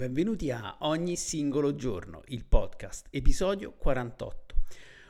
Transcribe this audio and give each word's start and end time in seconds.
Benvenuti 0.00 0.50
a 0.50 0.76
Ogni 0.78 1.14
singolo 1.14 1.74
giorno, 1.74 2.22
il 2.28 2.46
podcast, 2.46 3.08
episodio 3.10 3.72
48. 3.72 4.54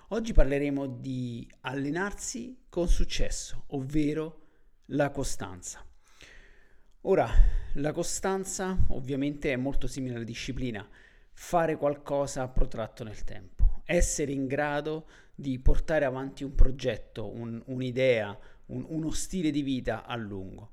Oggi 0.09 0.33
parleremo 0.33 0.89
di 0.89 1.49
allenarsi 1.61 2.65
con 2.69 2.89
successo, 2.89 3.67
ovvero 3.69 4.47
la 4.87 5.13
costanza. 5.13 5.87
Ora, 7.03 7.31
la 7.75 7.93
costanza 7.93 8.77
ovviamente 8.89 9.53
è 9.53 9.57
molto 9.57 9.87
simile 9.87 10.17
alla 10.17 10.25
disciplina, 10.25 10.85
fare 11.35 11.77
qualcosa 11.77 12.49
protratto 12.49 13.05
nel 13.05 13.23
tempo, 13.23 13.83
essere 13.85 14.33
in 14.33 14.49
grado 14.49 15.07
di 15.37 15.61
portare 15.61 16.05
avanti 16.05 16.43
un 16.43 16.57
progetto, 16.57 17.33
un, 17.33 17.63
un'idea, 17.67 18.37
un, 18.67 18.85
uno 18.89 19.13
stile 19.13 19.53
di 19.53 19.63
vita 19.63 20.05
a 20.05 20.17
lungo. 20.17 20.73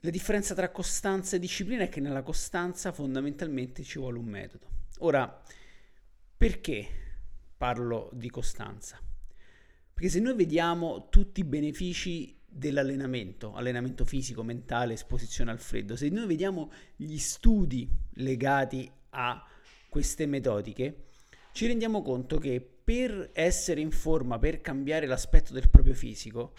La 0.00 0.10
differenza 0.10 0.54
tra 0.54 0.70
costanza 0.70 1.36
e 1.36 1.38
disciplina 1.38 1.84
è 1.84 1.88
che 1.88 2.00
nella 2.00 2.22
costanza 2.22 2.92
fondamentalmente 2.92 3.82
ci 3.82 3.98
vuole 3.98 4.18
un 4.18 4.26
metodo. 4.26 4.66
Ora, 4.98 5.42
perché 6.36 6.88
parlo 7.56 8.10
di 8.12 8.28
costanza? 8.28 9.00
Perché 9.92 10.10
se 10.10 10.20
noi 10.20 10.34
vediamo 10.34 11.08
tutti 11.08 11.40
i 11.40 11.44
benefici 11.44 12.38
dell'allenamento, 12.46 13.54
allenamento 13.54 14.04
fisico, 14.04 14.42
mentale, 14.42 14.92
esposizione 14.92 15.50
al 15.50 15.58
freddo, 15.58 15.96
se 15.96 16.10
noi 16.10 16.26
vediamo 16.26 16.70
gli 16.94 17.16
studi 17.16 17.88
legati 18.16 18.90
a 19.10 19.42
queste 19.88 20.26
metodiche, 20.26 21.04
ci 21.52 21.66
rendiamo 21.66 22.02
conto 22.02 22.36
che 22.36 22.60
per 22.60 23.30
essere 23.32 23.80
in 23.80 23.90
forma, 23.90 24.38
per 24.38 24.60
cambiare 24.60 25.06
l'aspetto 25.06 25.54
del 25.54 25.70
proprio 25.70 25.94
fisico, 25.94 26.52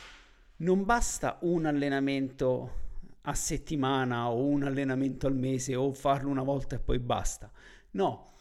non 0.58 0.84
basta 0.86 1.38
un 1.42 1.66
allenamento 1.66 2.86
a 3.30 3.34
settimana 3.34 4.30
o 4.30 4.46
un 4.46 4.64
allenamento 4.64 5.28
al 5.28 5.36
mese 5.36 5.76
o 5.76 5.92
farlo 5.92 6.30
una 6.30 6.44
volta 6.44 6.76
e 6.76 6.80
poi 6.80 7.00
basta. 7.00 7.52
No, 7.92 8.34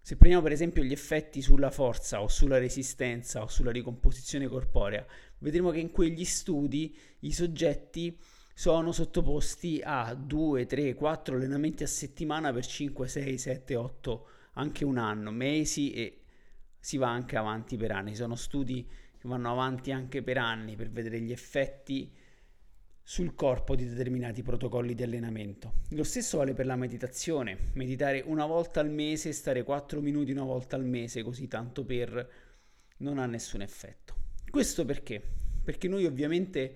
se 0.00 0.16
prendiamo 0.16 0.42
per 0.42 0.52
esempio 0.52 0.82
gli 0.82 0.90
effetti 0.90 1.40
sulla 1.40 1.70
forza 1.70 2.20
o 2.22 2.28
sulla 2.28 2.58
resistenza 2.58 3.42
o 3.42 3.46
sulla 3.46 3.70
ricomposizione 3.70 4.48
corporea, 4.48 5.06
vedremo 5.38 5.70
che 5.70 5.78
in 5.78 5.92
quegli 5.92 6.24
studi 6.24 6.96
i 7.20 7.32
soggetti 7.32 8.18
sono 8.52 8.90
sottoposti 8.90 9.80
a 9.82 10.12
2, 10.14 10.66
3, 10.66 10.94
4 10.94 11.36
allenamenti 11.36 11.84
a 11.84 11.88
settimana 11.88 12.52
per 12.52 12.66
5, 12.66 13.06
6, 13.06 13.38
7, 13.38 13.76
8, 13.76 14.28
anche 14.54 14.84
un 14.84 14.98
anno, 14.98 15.30
mesi 15.30 15.92
e 15.92 16.22
si 16.80 16.96
va 16.96 17.08
anche 17.10 17.36
avanti 17.36 17.76
per 17.76 17.92
anni. 17.92 18.16
Sono 18.16 18.34
studi 18.34 18.84
che 19.16 19.28
vanno 19.28 19.52
avanti 19.52 19.92
anche 19.92 20.20
per 20.20 20.38
anni 20.38 20.74
per 20.74 20.90
vedere 20.90 21.20
gli 21.20 21.30
effetti 21.30 22.12
sul 23.02 23.34
corpo 23.34 23.74
di 23.74 23.88
determinati 23.88 24.42
protocolli 24.42 24.94
di 24.94 25.02
allenamento. 25.02 25.72
Lo 25.90 26.04
stesso 26.04 26.38
vale 26.38 26.54
per 26.54 26.66
la 26.66 26.76
meditazione, 26.76 27.70
meditare 27.74 28.22
una 28.24 28.46
volta 28.46 28.80
al 28.80 28.90
mese, 28.90 29.32
stare 29.32 29.62
4 29.62 30.00
minuti 30.00 30.30
una 30.30 30.44
volta 30.44 30.76
al 30.76 30.84
mese, 30.84 31.22
così 31.22 31.48
tanto 31.48 31.84
per 31.84 32.30
non 32.98 33.18
ha 33.18 33.26
nessun 33.26 33.62
effetto. 33.62 34.14
Questo 34.50 34.84
perché? 34.84 35.22
Perché 35.64 35.88
noi 35.88 36.04
ovviamente 36.04 36.74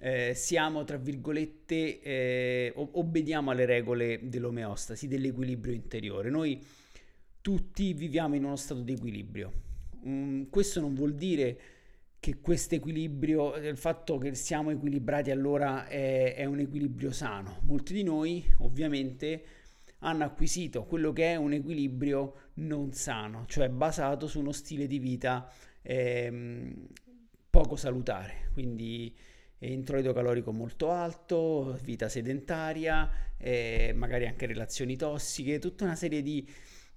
eh, 0.00 0.32
siamo, 0.34 0.84
tra 0.84 0.96
virgolette, 0.96 2.00
eh, 2.00 2.72
obbediamo 2.74 3.50
alle 3.50 3.64
regole 3.64 4.20
dell'omeostasi, 4.22 5.08
dell'equilibrio 5.08 5.74
interiore. 5.74 6.30
Noi 6.30 6.64
tutti 7.40 7.92
viviamo 7.92 8.34
in 8.34 8.44
uno 8.44 8.56
stato 8.56 8.82
di 8.82 8.92
equilibrio. 8.92 9.52
Um, 10.02 10.48
questo 10.48 10.80
non 10.80 10.94
vuol 10.94 11.14
dire 11.14 11.60
che 12.20 12.40
questo 12.40 12.74
equilibrio, 12.74 13.54
il 13.54 13.76
fatto 13.76 14.18
che 14.18 14.34
siamo 14.34 14.70
equilibrati 14.70 15.30
allora 15.30 15.86
è, 15.86 16.34
è, 16.34 16.44
un 16.44 16.58
equilibrio 16.58 17.12
sano. 17.12 17.60
Molti 17.62 17.92
di 17.92 18.02
noi 18.02 18.44
ovviamente 18.58 19.44
hanno 20.00 20.24
acquisito 20.24 20.84
quello 20.84 21.12
che 21.12 21.32
è 21.32 21.36
un 21.36 21.52
equilibrio 21.52 22.50
non 22.54 22.92
sano, 22.92 23.44
cioè 23.46 23.68
basato 23.68 24.26
su 24.26 24.40
uno 24.40 24.52
stile 24.52 24.86
di 24.86 24.98
vita 24.98 25.50
eh, 25.82 26.72
poco 27.50 27.76
salutare, 27.76 28.50
quindi 28.52 29.14
introito 29.60 30.12
calorico 30.12 30.52
molto 30.52 30.90
alto, 30.90 31.76
vita 31.82 32.08
sedentaria, 32.08 33.10
eh, 33.36 33.92
magari 33.94 34.26
anche 34.26 34.46
relazioni 34.46 34.96
tossiche, 34.96 35.58
tutta 35.58 35.84
una 35.84 35.96
serie 35.96 36.22
di 36.22 36.48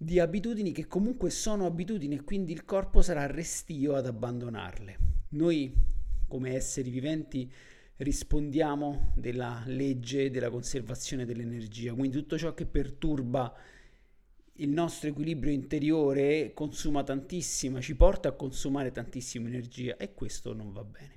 di 0.03 0.17
abitudini 0.17 0.71
che 0.71 0.87
comunque 0.87 1.29
sono 1.29 1.67
abitudini 1.67 2.15
e 2.15 2.23
quindi 2.23 2.53
il 2.53 2.65
corpo 2.65 3.03
sarà 3.03 3.27
restio 3.27 3.93
ad 3.93 4.07
abbandonarle. 4.07 4.97
Noi 5.29 5.71
come 6.27 6.55
esseri 6.55 6.89
viventi 6.89 7.51
rispondiamo 7.97 9.13
della 9.15 9.61
legge 9.67 10.31
della 10.31 10.49
conservazione 10.49 11.23
dell'energia, 11.23 11.93
quindi 11.93 12.17
tutto 12.17 12.35
ciò 12.35 12.55
che 12.55 12.65
perturba 12.65 13.55
il 14.53 14.69
nostro 14.69 15.09
equilibrio 15.09 15.53
interiore 15.53 16.51
consuma 16.55 17.03
tantissima, 17.03 17.79
ci 17.79 17.95
porta 17.95 18.29
a 18.29 18.33
consumare 18.33 18.91
tantissima 18.91 19.47
energia 19.49 19.97
e 19.97 20.15
questo 20.15 20.51
non 20.55 20.73
va 20.73 20.83
bene. 20.83 21.15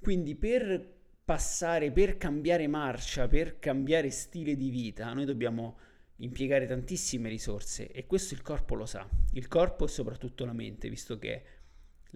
Quindi 0.00 0.34
per 0.34 0.92
passare, 1.24 1.92
per 1.92 2.16
cambiare 2.16 2.66
marcia, 2.66 3.28
per 3.28 3.60
cambiare 3.60 4.10
stile 4.10 4.56
di 4.56 4.70
vita, 4.70 5.12
noi 5.12 5.24
dobbiamo 5.24 5.90
impiegare 6.22 6.66
tantissime 6.66 7.28
risorse 7.28 7.90
e 7.90 8.06
questo 8.06 8.34
il 8.34 8.42
corpo 8.42 8.74
lo 8.74 8.86
sa, 8.86 9.08
il 9.32 9.48
corpo 9.48 9.84
e 9.84 9.88
soprattutto 9.88 10.44
la 10.44 10.52
mente, 10.52 10.88
visto 10.88 11.18
che 11.18 11.34
è 11.34 11.42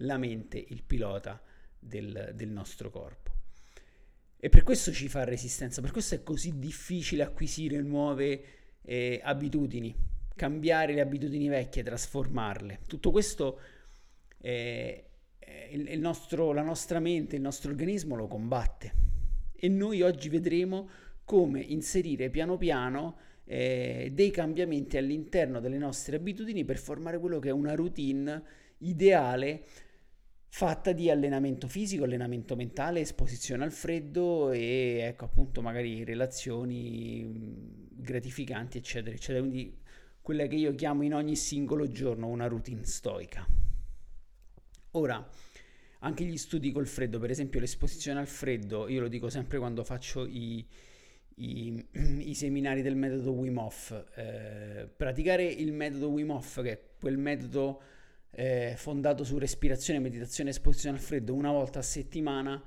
la 0.01 0.17
mente 0.17 0.57
il 0.57 0.83
pilota 0.83 1.41
del, 1.77 2.31
del 2.33 2.49
nostro 2.49 2.89
corpo. 2.89 3.35
E 4.39 4.49
per 4.49 4.63
questo 4.63 4.91
ci 4.91 5.09
fa 5.09 5.23
resistenza, 5.23 5.81
per 5.81 5.91
questo 5.91 6.15
è 6.15 6.23
così 6.23 6.59
difficile 6.59 7.23
acquisire 7.23 7.81
nuove 7.81 8.43
eh, 8.81 9.19
abitudini, 9.23 9.95
cambiare 10.35 10.93
le 10.93 11.01
abitudini 11.01 11.47
vecchie, 11.47 11.83
trasformarle. 11.83 12.81
Tutto 12.87 13.11
questo 13.11 13.59
eh, 14.39 15.09
il, 15.71 15.87
il 15.89 15.99
nostro, 15.99 16.53
la 16.53 16.61
nostra 16.61 16.99
mente, 16.99 17.35
il 17.35 17.41
nostro 17.41 17.71
organismo 17.71 18.15
lo 18.15 18.27
combatte. 18.27 19.05
E 19.53 19.67
noi 19.67 20.01
oggi 20.03 20.29
vedremo 20.29 20.87
come 21.25 21.59
inserire 21.59 22.29
piano 22.29 22.57
piano 22.57 23.17
eh, 23.47 24.11
dei 24.13 24.29
cambiamenti 24.29 24.97
all'interno 24.97 25.61
delle 25.61 25.77
nostre 25.77 26.17
abitudini 26.17 26.65
per 26.65 26.77
formare 26.77 27.17
quello 27.17 27.39
che 27.39 27.49
è 27.49 27.53
una 27.53 27.75
routine 27.75 28.43
ideale 28.79 29.63
fatta 30.49 30.91
di 30.91 31.09
allenamento 31.09 31.67
fisico, 31.67 32.03
allenamento 32.03 32.55
mentale, 32.55 32.99
esposizione 32.99 33.63
al 33.63 33.71
freddo 33.71 34.51
e 34.51 34.99
ecco 35.01 35.25
appunto 35.25 35.61
magari 35.61 36.03
relazioni 36.03 37.23
mm, 37.23 37.55
gratificanti 37.91 38.77
eccetera 38.77 39.15
eccetera. 39.15 39.39
Quindi 39.39 39.77
quella 40.21 40.45
che 40.47 40.55
io 40.55 40.75
chiamo 40.75 41.03
in 41.03 41.13
ogni 41.13 41.37
singolo 41.37 41.87
giorno 41.87 42.27
una 42.27 42.47
routine 42.47 42.83
stoica. 42.83 43.47
Ora 44.91 45.25
anche 45.99 46.25
gli 46.25 46.37
studi 46.37 46.71
col 46.71 46.85
freddo 46.85 47.17
per 47.17 47.29
esempio 47.29 47.59
l'esposizione 47.61 48.19
al 48.19 48.27
freddo 48.27 48.87
io 48.87 49.01
lo 49.01 49.07
dico 49.07 49.29
sempre 49.29 49.57
quando 49.57 49.83
faccio 49.83 50.25
i, 50.25 50.65
i, 51.37 51.85
i 52.29 52.33
seminari 52.33 52.81
del 52.81 52.95
metodo 52.95 53.31
Wim 53.31 53.57
Hof. 53.57 54.05
Eh, 54.15 54.87
praticare 54.95 55.45
il 55.45 55.73
metodo 55.73 56.09
Wim 56.09 56.29
Hof, 56.29 56.61
che 56.61 56.71
è 56.71 56.81
quel 56.99 57.17
metodo 57.17 57.81
eh, 58.31 58.73
fondato 58.75 59.23
su 59.23 59.37
respirazione, 59.37 59.99
meditazione 59.99 60.49
e 60.49 60.53
esposizione 60.53 60.97
al 60.97 61.01
freddo 61.01 61.33
una 61.33 61.51
volta 61.51 61.79
a 61.79 61.83
settimana, 61.83 62.61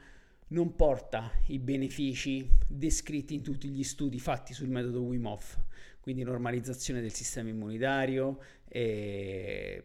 non 0.49 0.75
porta 0.75 1.31
i 1.47 1.59
benefici 1.59 2.49
descritti 2.67 3.35
in 3.35 3.43
tutti 3.43 3.69
gli 3.69 3.85
studi 3.85 4.19
fatti 4.19 4.53
sul 4.53 4.69
metodo 4.69 5.03
Wim 5.03 5.27
Hof, 5.27 5.59
quindi 6.01 6.23
normalizzazione 6.23 7.01
del 7.01 7.13
sistema 7.13 7.51
immunitario, 7.51 8.41
e, 8.67 9.83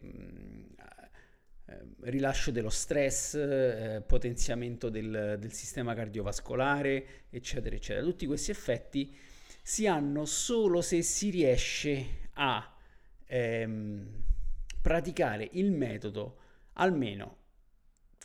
rilascio 2.00 2.50
dello 2.50 2.70
stress, 2.70 3.34
eh, 3.34 4.02
potenziamento 4.06 4.88
del, 4.88 5.36
del, 5.38 5.52
sistema 5.52 5.94
cardiovascolare, 5.94 7.24
eccetera, 7.30 7.74
eccetera. 7.74 8.04
Tutti 8.04 8.26
questi 8.26 8.50
effetti 8.52 9.16
si 9.62 9.86
hanno 9.86 10.24
solo 10.26 10.80
se 10.80 11.02
si 11.02 11.30
riesce 11.30 12.28
a 12.34 12.72
ehm, 13.26 14.22
praticare 14.80 15.48
il 15.52 15.72
metodo 15.72 16.38
almeno 16.74 17.38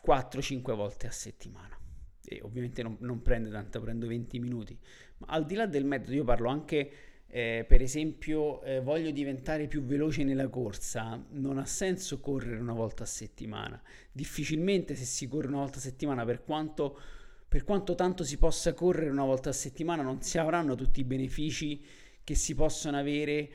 4-5 0.05 0.75
volte 0.75 1.07
a 1.07 1.11
settimana. 1.11 1.75
e 2.23 2.39
ovviamente 2.43 2.83
non, 2.83 2.97
non 2.99 3.23
prende 3.23 3.49
tanto, 3.49 3.81
prendo 3.81 4.05
20 4.05 4.39
minuti. 4.39 4.77
Ma 5.17 5.27
al 5.27 5.45
di 5.45 5.55
là 5.55 5.65
del 5.65 5.85
metodo, 5.85 6.15
io 6.15 6.23
parlo 6.23 6.49
anche, 6.49 6.91
eh, 7.33 7.63
per 7.65 7.81
esempio, 7.81 8.61
eh, 8.63 8.81
voglio 8.81 9.09
diventare 9.09 9.67
più 9.67 9.83
veloce 9.83 10.25
nella 10.25 10.49
corsa, 10.49 11.23
non 11.29 11.57
ha 11.57 11.65
senso 11.65 12.19
correre 12.19 12.59
una 12.59 12.73
volta 12.73 13.03
a 13.03 13.05
settimana. 13.05 13.81
Difficilmente 14.11 14.95
se 14.95 15.05
si 15.05 15.29
corre 15.29 15.47
una 15.47 15.59
volta 15.59 15.77
a 15.77 15.81
settimana, 15.81 16.25
per 16.25 16.43
quanto, 16.43 16.99
per 17.47 17.63
quanto 17.63 17.95
tanto 17.95 18.25
si 18.25 18.37
possa 18.37 18.73
correre 18.73 19.09
una 19.09 19.23
volta 19.23 19.49
a 19.49 19.53
settimana, 19.53 20.03
non 20.03 20.21
si 20.21 20.39
avranno 20.39 20.75
tutti 20.75 20.99
i 20.99 21.05
benefici 21.05 21.81
che 22.21 22.35
si 22.35 22.53
possono 22.53 22.97
avere 22.97 23.49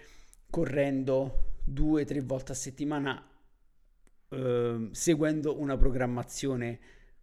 correndo 0.49 1.57
due 1.63 2.03
o 2.03 2.05
tre 2.07 2.23
volte 2.23 2.53
a 2.53 2.55
settimana 2.55 3.31
eh, 4.31 4.89
seguendo 4.91 5.61
una 5.61 5.77
programmazione 5.77 6.79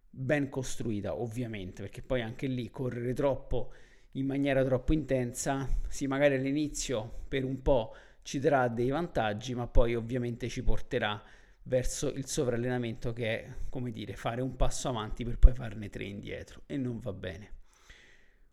ben 0.08 0.48
costruita, 0.48 1.16
ovviamente, 1.16 1.82
perché 1.82 2.00
poi 2.00 2.22
anche 2.22 2.46
lì 2.46 2.70
correre 2.70 3.12
troppo 3.12 3.72
in 4.16 4.26
maniera 4.26 4.64
troppo 4.64 4.92
intensa, 4.92 5.68
sì, 5.88 6.06
magari 6.06 6.34
all'inizio 6.34 7.22
per 7.28 7.44
un 7.44 7.62
po' 7.62 7.94
ci 8.22 8.38
darà 8.38 8.68
dei 8.68 8.88
vantaggi, 8.88 9.54
ma 9.54 9.66
poi 9.66 9.94
ovviamente 9.94 10.48
ci 10.48 10.62
porterà 10.62 11.22
verso 11.64 12.08
il 12.08 12.26
sovrallenamento 12.26 13.12
che 13.12 13.44
è, 13.44 13.54
come 13.68 13.90
dire, 13.90 14.14
fare 14.14 14.40
un 14.40 14.56
passo 14.56 14.88
avanti 14.88 15.24
per 15.24 15.38
poi 15.38 15.52
farne 15.52 15.88
tre 15.88 16.04
indietro. 16.04 16.62
E 16.66 16.76
non 16.76 17.00
va 17.00 17.12
bene. 17.12 17.52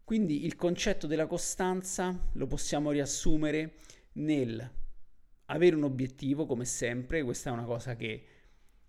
Quindi 0.04 0.46
il 0.46 0.56
concetto 0.56 1.08
della 1.08 1.28
costanza 1.28 2.30
lo 2.34 2.48
possiamo 2.48 2.92
riassumere 2.92 3.76
nel 4.14 4.70
avere 5.46 5.76
un 5.76 5.84
obiettivo, 5.84 6.46
come 6.46 6.66
sempre, 6.66 7.24
questa 7.24 7.50
è 7.50 7.54
una 7.54 7.64
cosa 7.64 7.96
che 7.96 8.26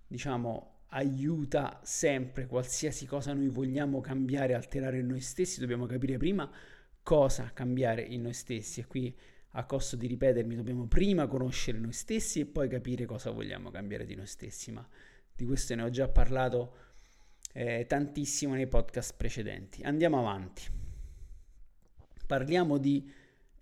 diciamo 0.06 0.71
aiuta 0.94 1.80
sempre 1.82 2.46
qualsiasi 2.46 3.06
cosa 3.06 3.32
noi 3.32 3.48
vogliamo 3.48 4.00
cambiare, 4.00 4.54
alterare 4.54 4.98
in 4.98 5.06
noi 5.06 5.20
stessi, 5.20 5.60
dobbiamo 5.60 5.86
capire 5.86 6.16
prima 6.16 6.50
cosa 7.02 7.50
cambiare 7.52 8.02
in 8.02 8.22
noi 8.22 8.34
stessi. 8.34 8.80
E 8.80 8.86
qui 8.86 9.16
a 9.54 9.64
costo 9.64 9.96
di 9.96 10.06
ripetermi 10.06 10.54
dobbiamo 10.54 10.86
prima 10.86 11.26
conoscere 11.26 11.78
noi 11.78 11.92
stessi 11.92 12.40
e 12.40 12.46
poi 12.46 12.68
capire 12.68 13.04
cosa 13.06 13.30
vogliamo 13.30 13.70
cambiare 13.70 14.04
di 14.04 14.14
noi 14.14 14.26
stessi, 14.26 14.70
ma 14.70 14.86
di 15.34 15.44
questo 15.44 15.74
ne 15.74 15.82
ho 15.82 15.90
già 15.90 16.08
parlato 16.08 16.74
eh, 17.52 17.86
tantissimo 17.86 18.54
nei 18.54 18.66
podcast 18.66 19.14
precedenti. 19.16 19.82
Andiamo 19.82 20.18
avanti. 20.18 20.62
Parliamo 22.26 22.78
di, 22.78 23.10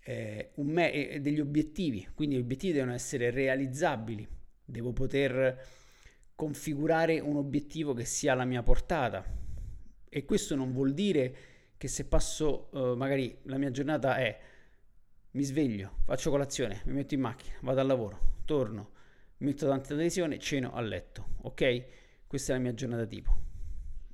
eh, 0.03 0.51
me- 0.55 0.91
eh, 0.91 1.19
degli 1.21 1.39
obiettivi, 1.39 2.07
quindi 2.13 2.35
gli 2.35 2.41
obiettivi 2.41 2.73
devono 2.73 2.93
essere 2.93 3.31
realizzabili, 3.31 4.27
devo 4.63 4.91
poter 4.93 5.79
configurare 6.35 7.19
un 7.19 7.35
obiettivo 7.35 7.93
che 7.93 8.05
sia 8.05 8.33
alla 8.33 8.45
mia 8.45 8.63
portata. 8.63 9.23
E 10.09 10.25
questo 10.25 10.55
non 10.55 10.71
vuol 10.71 10.93
dire 10.93 11.35
che 11.77 11.87
se 11.87 12.05
passo, 12.05 12.69
uh, 12.71 12.95
magari 12.95 13.37
la 13.43 13.57
mia 13.57 13.71
giornata 13.71 14.17
è 14.17 14.39
mi 15.31 15.43
sveglio, 15.43 15.99
faccio 16.03 16.29
colazione, 16.29 16.81
mi 16.85 16.93
metto 16.93 17.13
in 17.13 17.21
macchina, 17.21 17.55
vado 17.61 17.79
al 17.79 17.87
lavoro, 17.87 18.39
torno, 18.45 18.91
metto 19.37 19.63
davanti 19.65 19.87
alla 19.87 19.97
televisione, 19.97 20.39
ceno 20.39 20.73
a 20.73 20.81
letto, 20.81 21.29
ok? 21.43 21.85
Questa 22.27 22.53
è 22.53 22.55
la 22.57 22.61
mia 22.61 22.73
giornata 22.73 23.05
tipo. 23.05 23.35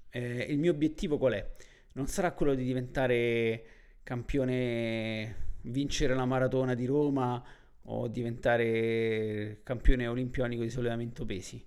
Eh, 0.10 0.46
il 0.50 0.60
mio 0.60 0.72
obiettivo 0.72 1.18
qual 1.18 1.34
è? 1.34 1.52
Non 1.94 2.08
sarà 2.08 2.34
quello 2.34 2.54
di 2.54 2.64
diventare 2.64 3.64
campione, 4.04 5.56
vincere 5.64 6.14
la 6.14 6.25
maratona 6.25 6.75
di 6.75 6.86
Roma 6.86 7.44
o 7.90 8.08
diventare 8.08 9.62
campione 9.64 10.08
olimpionico 10.08 10.62
di 10.62 10.69
sollevamento 10.69 11.25
pesi 11.25 11.66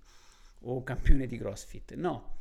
o 0.61 0.83
campione 0.83 1.25
di 1.25 1.37
CrossFit. 1.37 1.93
No, 1.95 2.39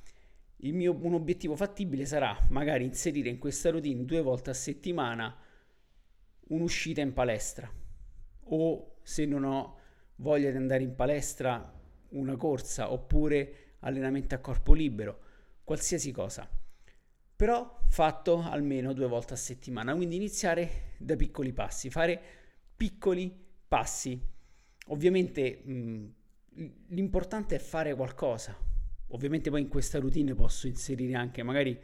mio, 0.56 0.96
un 1.00 1.14
obiettivo 1.14 1.56
fattibile 1.56 2.05
sarà 2.05 2.46
magari 2.50 2.84
inserire 2.84 3.28
in 3.28 3.38
questa 3.38 3.70
routine 3.70 4.05
due 4.05 4.20
volte 4.20 4.50
a 4.50 4.55
settimana 4.55 5.34
un'uscita 6.49 7.00
in 7.00 7.12
palestra 7.12 7.70
o 8.52 8.96
se 9.02 9.25
non 9.25 9.44
ho 9.44 9.78
voglia 10.17 10.50
di 10.50 10.56
andare 10.56 10.82
in 10.82 10.94
palestra 10.94 11.78
una 12.11 12.37
corsa 12.37 12.93
oppure 12.93 13.76
allenamento 13.81 14.34
a 14.34 14.38
corpo 14.38 14.73
libero, 14.73 15.20
qualsiasi 15.64 16.11
cosa. 16.11 16.49
Però 17.37 17.84
fatto 17.88 18.43
almeno 18.43 18.93
due 18.93 19.06
volte 19.06 19.32
a 19.32 19.37
settimana, 19.37 19.94
quindi 19.94 20.16
iniziare 20.16 20.94
da 20.99 21.16
piccoli 21.16 21.52
passi, 21.52 21.88
fare 21.88 22.20
piccoli 22.76 23.34
passi. 23.66 24.20
Ovviamente 24.88 25.62
mh, 25.64 26.14
l'importante 26.89 27.57
è 27.57 27.59
fare 27.59 27.95
qualcosa. 27.95 28.57
Ovviamente 29.09 29.51
poi 29.51 29.62
in 29.62 29.69
questa 29.69 29.99
routine 29.99 30.35
posso 30.35 30.67
inserire 30.67 31.15
anche 31.15 31.43
magari 31.43 31.79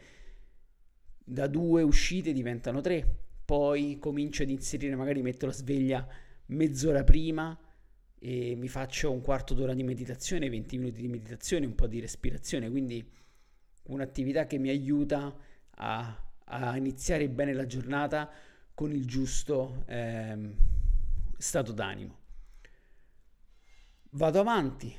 da 1.24 1.46
due 1.48 1.82
uscite 1.82 2.32
diventano 2.32 2.80
tre, 2.80 3.04
poi 3.44 3.98
comincio 3.98 4.42
ad 4.42 4.50
inserire, 4.50 4.94
magari 4.94 5.22
metto 5.22 5.46
la 5.46 5.52
sveglia 5.52 6.06
mezz'ora 6.46 7.02
prima 7.02 7.58
e 8.18 8.54
mi 8.56 8.68
faccio 8.68 9.10
un 9.10 9.20
quarto 9.22 9.54
d'ora 9.54 9.74
di 9.74 9.82
meditazione, 9.82 10.48
20 10.48 10.78
minuti 10.78 11.00
di 11.00 11.08
meditazione, 11.08 11.66
un 11.66 11.74
po' 11.74 11.86
di 11.86 12.00
respirazione, 12.00 12.70
quindi 12.70 13.04
un'attività 13.84 14.46
che 14.46 14.58
mi 14.58 14.68
aiuta 14.68 15.36
a, 15.70 16.30
a 16.44 16.76
iniziare 16.76 17.28
bene 17.28 17.52
la 17.52 17.66
giornata 17.66 18.30
con 18.72 18.92
il 18.92 19.04
giusto 19.04 19.84
eh, 19.86 20.54
stato 21.36 21.72
d'animo 21.72 22.24
vado 24.16 24.40
avanti, 24.40 24.94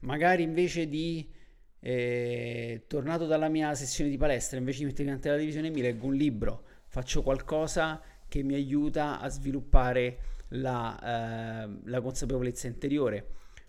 magari 0.00 0.42
invece 0.42 0.88
di 0.88 1.30
eh, 1.78 2.84
tornato 2.88 3.26
dalla 3.26 3.48
mia 3.48 3.74
sessione 3.74 4.10
di 4.10 4.16
palestra, 4.16 4.58
invece 4.58 4.80
di 4.80 4.84
mettermi 4.86 5.06
davanti 5.06 5.28
alla 5.28 5.36
televisione 5.36 5.70
mi 5.70 5.80
leggo 5.80 6.06
un 6.06 6.14
libro, 6.14 6.64
faccio 6.88 7.22
qualcosa 7.22 8.02
che 8.26 8.42
mi 8.42 8.54
aiuta 8.54 9.20
a 9.20 9.28
sviluppare 9.28 10.18
la, 10.48 11.64
eh, 11.64 11.78
la 11.84 12.00
consapevolezza 12.00 12.66
interiore. 12.66 13.24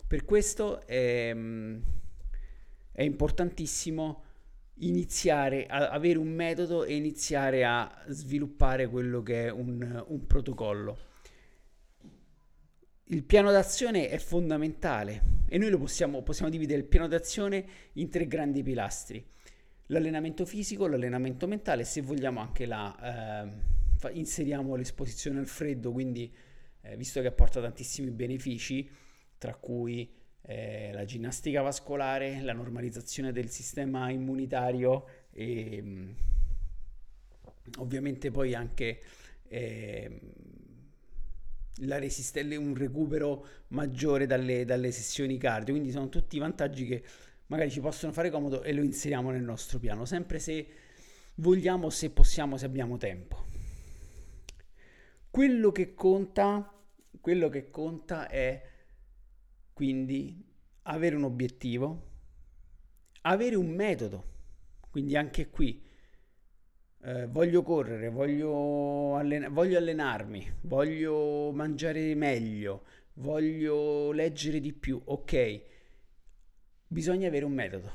Per 0.06 0.24
questo 0.24 0.84
è, 0.84 1.34
è 2.92 3.02
importantissimo 3.02 4.24
iniziare 4.80 5.66
a 5.66 5.90
avere 5.90 6.18
un 6.18 6.28
metodo 6.28 6.84
e 6.84 6.96
iniziare 6.96 7.64
a 7.64 8.04
sviluppare 8.08 8.88
quello 8.88 9.22
che 9.22 9.46
è 9.46 9.50
un, 9.50 10.04
un 10.08 10.26
protocollo 10.26 11.14
il 13.10 13.22
piano 13.22 13.52
d'azione 13.52 14.08
è 14.08 14.18
fondamentale 14.18 15.34
e 15.48 15.58
noi 15.58 15.70
lo 15.70 15.78
possiamo, 15.78 16.22
possiamo 16.22 16.50
dividere 16.50 16.80
il 16.80 16.86
piano 16.86 17.06
d'azione 17.06 17.64
in 17.94 18.08
tre 18.08 18.26
grandi 18.26 18.62
pilastri. 18.62 19.24
L'allenamento 19.86 20.44
fisico, 20.44 20.88
l'allenamento 20.88 21.46
mentale 21.46 21.82
e 21.82 21.84
se 21.84 22.00
vogliamo 22.00 22.40
anche 22.40 22.66
la... 22.66 23.44
Eh, 23.44 23.74
inseriamo 24.12 24.74
l'esposizione 24.76 25.38
al 25.38 25.46
freddo, 25.46 25.92
quindi 25.92 26.32
eh, 26.82 26.96
visto 26.96 27.20
che 27.20 27.28
apporta 27.28 27.60
tantissimi 27.60 28.10
benefici, 28.10 28.88
tra 29.38 29.54
cui 29.54 30.12
eh, 30.42 30.90
la 30.92 31.04
ginnastica 31.04 31.62
vascolare, 31.62 32.40
la 32.42 32.52
normalizzazione 32.52 33.32
del 33.32 33.50
sistema 33.50 34.10
immunitario 34.10 35.06
e 35.32 35.80
mh, 35.82 35.88
mm, 35.88 36.10
ovviamente 37.78 38.30
poi 38.30 38.54
anche 38.54 39.00
eh, 39.48 40.20
resisten- 41.80 42.56
un 42.56 42.74
recupero 42.74 43.46
maggiore 43.68 44.26
dalle, 44.26 44.64
dalle 44.64 44.90
sessioni 44.92 45.36
cardio. 45.38 45.74
Quindi 45.74 45.90
sono 45.90 46.08
tutti 46.08 46.38
vantaggi 46.38 46.86
che 46.86 47.04
magari 47.46 47.70
ci 47.70 47.80
possono 47.80 48.12
fare 48.12 48.30
comodo 48.30 48.62
e 48.62 48.72
lo 48.72 48.82
inseriamo 48.82 49.30
nel 49.30 49.42
nostro 49.42 49.78
piano, 49.78 50.04
sempre 50.04 50.38
se 50.38 50.66
vogliamo, 51.36 51.90
se 51.90 52.10
possiamo, 52.10 52.56
se 52.56 52.66
abbiamo 52.66 52.96
tempo. 52.96 53.44
Quello 55.30 55.70
che 55.70 55.94
conta, 55.94 56.72
quello 57.20 57.48
che 57.48 57.70
conta 57.70 58.28
è 58.28 58.74
quindi 59.72 60.42
avere 60.82 61.16
un 61.16 61.24
obiettivo, 61.24 62.12
avere 63.22 63.56
un 63.56 63.68
metodo. 63.68 64.34
Quindi 64.88 65.16
anche 65.16 65.50
qui 65.50 65.85
eh, 67.06 67.26
voglio 67.28 67.62
correre, 67.62 68.08
voglio, 68.08 69.14
allen- 69.14 69.52
voglio 69.52 69.78
allenarmi, 69.78 70.54
voglio 70.62 71.52
mangiare 71.52 72.16
meglio, 72.16 72.82
voglio 73.14 74.10
leggere 74.10 74.58
di 74.58 74.72
più, 74.72 75.00
ok, 75.04 75.60
bisogna 76.88 77.28
avere 77.28 77.44
un 77.44 77.52
metodo, 77.52 77.92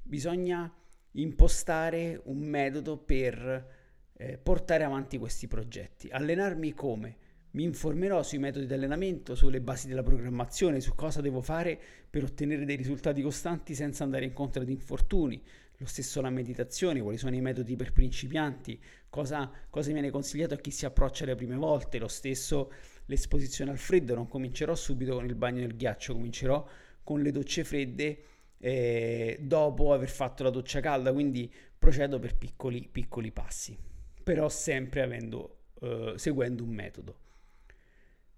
bisogna 0.00 0.72
impostare 1.12 2.20
un 2.26 2.38
metodo 2.38 2.96
per 2.98 3.74
eh, 4.12 4.38
portare 4.38 4.84
avanti 4.84 5.18
questi 5.18 5.48
progetti. 5.48 6.08
Allenarmi 6.08 6.72
come? 6.72 7.16
Mi 7.56 7.64
informerò 7.64 8.22
sui 8.22 8.38
metodi 8.38 8.66
di 8.66 8.74
allenamento, 8.74 9.34
sulle 9.34 9.60
basi 9.60 9.88
della 9.88 10.02
programmazione, 10.02 10.80
su 10.80 10.94
cosa 10.94 11.20
devo 11.20 11.40
fare 11.40 11.80
per 12.08 12.22
ottenere 12.22 12.64
dei 12.64 12.76
risultati 12.76 13.22
costanti 13.22 13.74
senza 13.74 14.04
andare 14.04 14.24
incontro 14.26 14.62
ad 14.62 14.68
infortuni, 14.68 15.42
lo 15.78 15.86
stesso 15.86 16.20
la 16.20 16.30
meditazione, 16.30 17.00
quali 17.00 17.18
sono 17.18 17.34
i 17.34 17.40
metodi 17.40 17.76
per 17.76 17.92
principianti, 17.92 18.80
cosa, 19.10 19.50
cosa 19.68 19.92
viene 19.92 20.10
consigliato 20.10 20.54
a 20.54 20.56
chi 20.56 20.70
si 20.70 20.86
approccia 20.86 21.24
le 21.24 21.34
prime 21.34 21.56
volte, 21.56 21.98
lo 21.98 22.08
stesso 22.08 22.72
l'esposizione 23.06 23.70
al 23.70 23.78
freddo, 23.78 24.14
non 24.14 24.28
comincerò 24.28 24.74
subito 24.74 25.14
con 25.14 25.26
il 25.26 25.34
bagno 25.34 25.60
nel 25.60 25.76
ghiaccio, 25.76 26.14
comincerò 26.14 26.66
con 27.02 27.20
le 27.20 27.30
docce 27.30 27.62
fredde 27.62 28.22
eh, 28.58 29.38
dopo 29.40 29.92
aver 29.92 30.08
fatto 30.08 30.42
la 30.42 30.50
doccia 30.50 30.80
calda, 30.80 31.12
quindi 31.12 31.52
procedo 31.78 32.18
per 32.18 32.36
piccoli, 32.36 32.88
piccoli 32.90 33.30
passi, 33.30 33.76
però 34.22 34.48
sempre 34.48 35.02
avendo, 35.02 35.58
eh, 35.80 36.14
seguendo 36.16 36.62
un 36.64 36.70
metodo. 36.70 37.18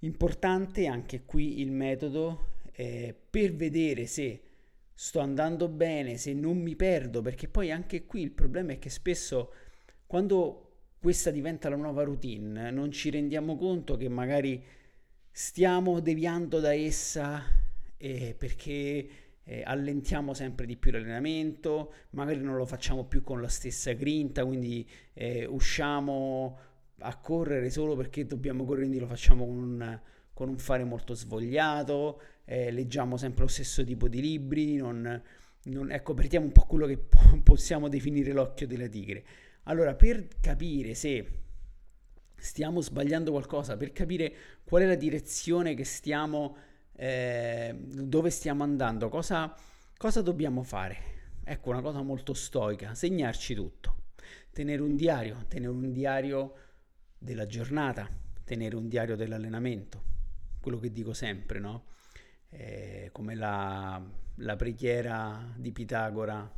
Importante 0.01 0.87
anche 0.87 1.25
qui 1.25 1.61
il 1.61 1.73
metodo 1.73 2.57
eh, 2.73 3.15
per 3.29 3.55
vedere 3.55 4.07
se 4.07 4.43
sto 5.01 5.21
andando 5.21 5.69
bene, 5.69 6.17
se 6.17 6.33
non 6.33 6.59
mi 6.59 6.75
perdo, 6.75 7.23
perché 7.23 7.47
poi 7.47 7.71
anche 7.71 8.05
qui 8.05 8.21
il 8.21 8.33
problema 8.33 8.73
è 8.73 8.81
che 8.81 8.91
spesso 8.91 9.53
quando 10.09 10.71
questa 10.99 11.31
diventa 11.31 11.69
la 11.69 11.77
nuova 11.77 12.03
routine 12.03 12.73
non 12.73 12.91
ci 12.91 13.09
rendiamo 13.09 13.57
conto 13.57 13.97
che 13.97 14.09
magari 14.09 14.61
stiamo 15.31 16.01
deviando 16.01 16.59
da 16.59 16.75
essa 16.75 17.45
eh, 17.97 18.35
perché 18.37 19.09
eh, 19.45 19.63
allentiamo 19.65 20.35
sempre 20.35 20.67
di 20.67 20.77
più 20.77 20.91
l'allenamento, 20.91 21.93
magari 22.11 22.41
non 22.41 22.57
lo 22.57 22.67
facciamo 22.67 23.05
più 23.05 23.23
con 23.23 23.41
la 23.41 23.47
stessa 23.47 23.93
grinta, 23.93 24.45
quindi 24.45 24.85
eh, 25.13 25.45
usciamo 25.45 26.59
a 26.99 27.17
correre 27.19 27.71
solo 27.71 27.95
perché 27.95 28.27
dobbiamo 28.27 28.65
correre, 28.65 28.87
quindi 28.87 28.99
lo 28.99 29.07
facciamo 29.07 29.47
con 29.47 29.59
un, 29.59 30.01
con 30.39 30.49
un 30.49 30.59
fare 30.59 30.85
molto 30.85 31.15
svogliato, 31.15 32.23
eh, 32.45 32.71
leggiamo 32.71 33.17
sempre 33.17 33.43
lo 33.43 33.49
stesso 33.49 33.83
tipo 33.83 34.07
di 34.07 34.21
libri, 34.21 34.77
non, 34.77 35.21
non, 35.65 35.91
ecco, 35.91 36.15
perdiamo 36.15 36.47
un 36.47 36.53
po' 36.53 36.65
quello 36.65 36.87
che 36.87 36.97
po- 36.97 37.41
possiamo 37.43 37.89
definire 37.89 38.31
l'occhio 38.31 38.69
della 38.69 38.87
tigre. 38.87 39.25
Allora, 39.65 39.97
per 39.97 40.29
capire 40.41 40.95
se 40.95 41.27
stiamo 42.37 42.81
sbagliando 42.81 43.33
qualcosa, 43.33 43.77
per 43.77 43.91
capire 43.91 44.33
qual 44.63 44.83
è 44.83 44.87
la 44.87 44.95
direzione 44.95 45.75
che 45.75 45.83
stiamo, 45.83 46.57
eh, 46.93 47.75
dove 47.77 48.31
stiamo 48.31 48.63
andando, 48.63 49.09
cosa, 49.09 49.53
cosa 49.97 50.23
dobbiamo 50.23 50.63
fare? 50.63 50.99
Ecco, 51.43 51.71
una 51.71 51.81
cosa 51.81 52.01
molto 52.03 52.33
stoica, 52.33 52.95
segnarci 52.95 53.57
tutto, 53.57 54.03
tenere 54.53 54.83
un 54.83 54.95
diario, 54.95 55.47
tenere 55.49 55.73
un 55.73 55.91
diario 55.91 56.55
della 57.19 57.47
giornata, 57.47 58.09
tenere 58.45 58.77
un 58.77 58.87
diario 58.87 59.17
dell'allenamento, 59.17 60.09
quello 60.69 60.79
che 60.79 60.93
dico 60.93 61.15
sempre, 61.15 61.59
no? 61.59 61.87
Eh, 62.51 63.09
come 63.13 63.35
la, 63.35 64.03
la 64.37 64.57
preghiera 64.57 65.55
di 65.57 65.73
Pitagora 65.73 66.51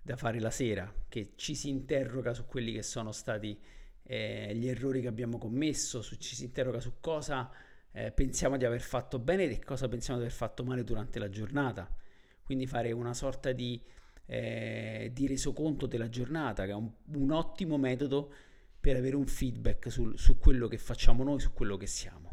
da 0.00 0.16
fare 0.16 0.40
la 0.40 0.50
sera, 0.50 0.92
che 1.08 1.32
ci 1.36 1.54
si 1.54 1.68
interroga 1.68 2.32
su 2.32 2.46
quelli 2.46 2.72
che 2.72 2.82
sono 2.82 3.12
stati 3.12 3.58
eh, 4.02 4.54
gli 4.54 4.66
errori 4.66 5.02
che 5.02 5.08
abbiamo 5.08 5.36
commesso, 5.36 6.00
su, 6.00 6.16
ci 6.16 6.34
si 6.34 6.44
interroga 6.44 6.80
su 6.80 6.94
cosa 7.00 7.50
eh, 7.92 8.10
pensiamo 8.12 8.56
di 8.56 8.64
aver 8.64 8.80
fatto 8.80 9.18
bene 9.18 9.44
e 9.44 9.58
cosa 9.58 9.88
pensiamo 9.88 10.18
di 10.18 10.24
aver 10.24 10.36
fatto 10.36 10.64
male 10.64 10.84
durante 10.84 11.18
la 11.18 11.28
giornata. 11.28 11.94
Quindi 12.42 12.66
fare 12.66 12.92
una 12.92 13.12
sorta 13.12 13.52
di, 13.52 13.82
eh, 14.24 15.10
di 15.12 15.26
resoconto 15.26 15.84
della 15.84 16.08
giornata, 16.08 16.64
che 16.64 16.70
è 16.70 16.74
un, 16.74 16.90
un, 17.12 17.30
ottimo 17.30 17.76
metodo 17.76 18.32
per 18.80 18.96
avere 18.96 19.16
un 19.16 19.26
feedback 19.26 19.90
sul, 19.90 20.18
su 20.18 20.38
quello 20.38 20.66
che 20.68 20.78
facciamo 20.78 21.22
noi, 21.22 21.40
su 21.40 21.52
quello 21.52 21.76
che 21.76 21.86
siamo. 21.86 22.27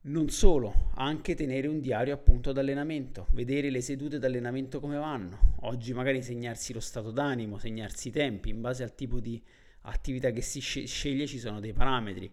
Non 0.00 0.30
solo, 0.30 0.90
anche 0.94 1.34
tenere 1.34 1.66
un 1.66 1.80
diario 1.80 2.14
appunto 2.14 2.52
d'allenamento, 2.52 3.26
vedere 3.32 3.68
le 3.68 3.80
sedute 3.80 4.18
d'allenamento 4.18 4.78
come 4.78 4.96
vanno. 4.96 5.56
Oggi 5.62 5.92
magari 5.92 6.22
segnarsi 6.22 6.72
lo 6.72 6.80
stato 6.80 7.10
d'animo, 7.10 7.58
segnarsi 7.58 8.08
i 8.08 8.12
tempi, 8.12 8.48
in 8.48 8.60
base 8.60 8.84
al 8.84 8.94
tipo 8.94 9.18
di 9.18 9.42
attività 9.82 10.30
che 10.30 10.40
si 10.40 10.60
sceglie 10.60 11.26
ci 11.26 11.38
sono 11.38 11.58
dei 11.58 11.72
parametri. 11.72 12.30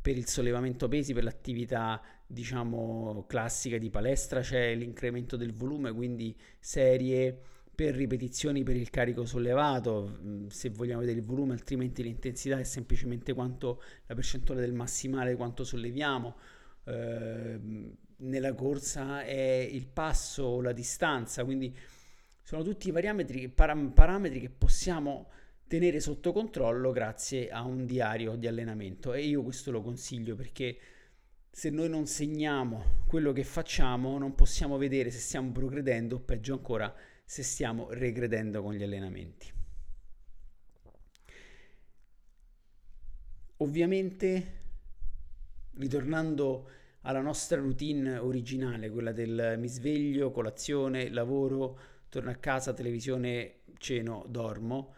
Per 0.00 0.16
il 0.16 0.26
sollevamento 0.26 0.88
pesi, 0.88 1.12
per 1.12 1.24
l'attività 1.24 2.02
diciamo 2.26 3.24
classica 3.28 3.76
di 3.76 3.90
palestra 3.90 4.40
c'è 4.40 4.74
l'incremento 4.74 5.36
del 5.36 5.52
volume, 5.52 5.92
quindi 5.92 6.34
serie 6.58 7.40
per 7.74 7.94
ripetizioni 7.94 8.62
per 8.62 8.76
il 8.76 8.90
carico 8.90 9.24
sollevato, 9.24 10.46
se 10.48 10.70
vogliamo 10.70 11.00
vedere 11.00 11.18
il 11.18 11.24
volume, 11.24 11.52
altrimenti 11.54 12.02
l'intensità 12.02 12.58
è 12.58 12.64
semplicemente 12.64 13.34
quanto 13.34 13.82
la 14.06 14.14
percentuale 14.14 14.60
del 14.60 14.72
massimale, 14.72 15.36
quanto 15.36 15.64
solleviamo. 15.64 16.36
Eh, 16.84 17.60
nella 18.16 18.54
corsa 18.54 19.22
è 19.24 19.68
il 19.70 19.86
passo 19.86 20.44
o 20.44 20.60
la 20.60 20.72
distanza, 20.72 21.44
quindi 21.44 21.76
sono 22.42 22.62
tutti 22.62 22.92
parametri, 22.92 23.48
param- 23.48 23.92
parametri 23.92 24.40
che 24.40 24.50
possiamo 24.50 25.28
tenere 25.66 25.98
sotto 25.98 26.32
controllo 26.32 26.92
grazie 26.92 27.48
a 27.50 27.62
un 27.62 27.86
diario 27.86 28.36
di 28.36 28.46
allenamento 28.46 29.12
e 29.14 29.22
io 29.22 29.42
questo 29.42 29.70
lo 29.70 29.80
consiglio 29.80 30.36
perché 30.36 30.76
se 31.50 31.70
noi 31.70 31.88
non 31.88 32.06
segniamo 32.06 33.02
quello 33.06 33.32
che 33.32 33.44
facciamo 33.44 34.18
non 34.18 34.34
possiamo 34.34 34.76
vedere 34.76 35.10
se 35.10 35.18
stiamo 35.18 35.52
progredendo 35.52 36.16
o 36.16 36.20
peggio 36.20 36.52
ancora 36.52 36.94
se 37.24 37.42
stiamo 37.42 37.90
regredendo 37.90 38.62
con 38.62 38.74
gli 38.74 38.82
allenamenti. 38.82 39.52
Ovviamente, 43.58 44.52
ritornando 45.74 46.70
alla 47.02 47.20
nostra 47.20 47.58
routine 47.58 48.18
originale, 48.18 48.90
quella 48.90 49.12
del 49.12 49.56
mi 49.58 49.68
sveglio, 49.68 50.30
colazione, 50.30 51.10
lavoro, 51.10 51.78
torno 52.08 52.30
a 52.30 52.34
casa, 52.34 52.72
televisione, 52.72 53.62
ceno, 53.78 54.24
dormo, 54.28 54.94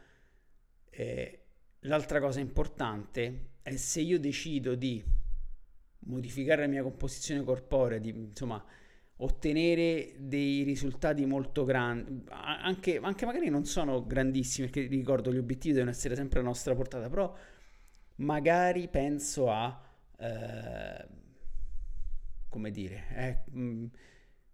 eh, 0.91 1.45
l'altra 1.81 2.21
cosa 2.21 2.41
importante 2.41 3.51
è 3.63 3.77
se 3.77 4.01
io 4.01 4.19
decido 4.19 4.75
di 4.75 5.03
modificare 6.01 6.63
la 6.63 6.69
mia 6.69 6.83
composizione 6.83 7.43
corporea, 7.43 7.99
di 7.99 8.11
insomma 8.11 8.65
ottenere 9.19 10.15
dei 10.19 10.63
risultati 10.63 11.25
molto 11.25 11.65
grandi, 11.65 12.25
anche, 12.29 12.99
anche, 12.99 13.25
magari 13.25 13.49
non 13.49 13.65
sono 13.65 14.05
grandissimi, 14.05 14.69
perché 14.69 14.89
ricordo 14.89 15.33
gli 15.33 15.39
obiettivi 15.39 15.75
devono 15.75 15.91
essere 15.91 16.15
sempre 16.15 16.41
a 16.41 16.43
nostra 16.43 16.75
portata, 16.75 17.09
però 17.09 17.35
magari 18.17 18.89
penso 18.89 19.51
a, 19.51 19.83
eh, 20.19 21.07
come 22.49 22.71
dire, 22.71 23.05
eh, 23.15 23.51
mh, 23.51 23.87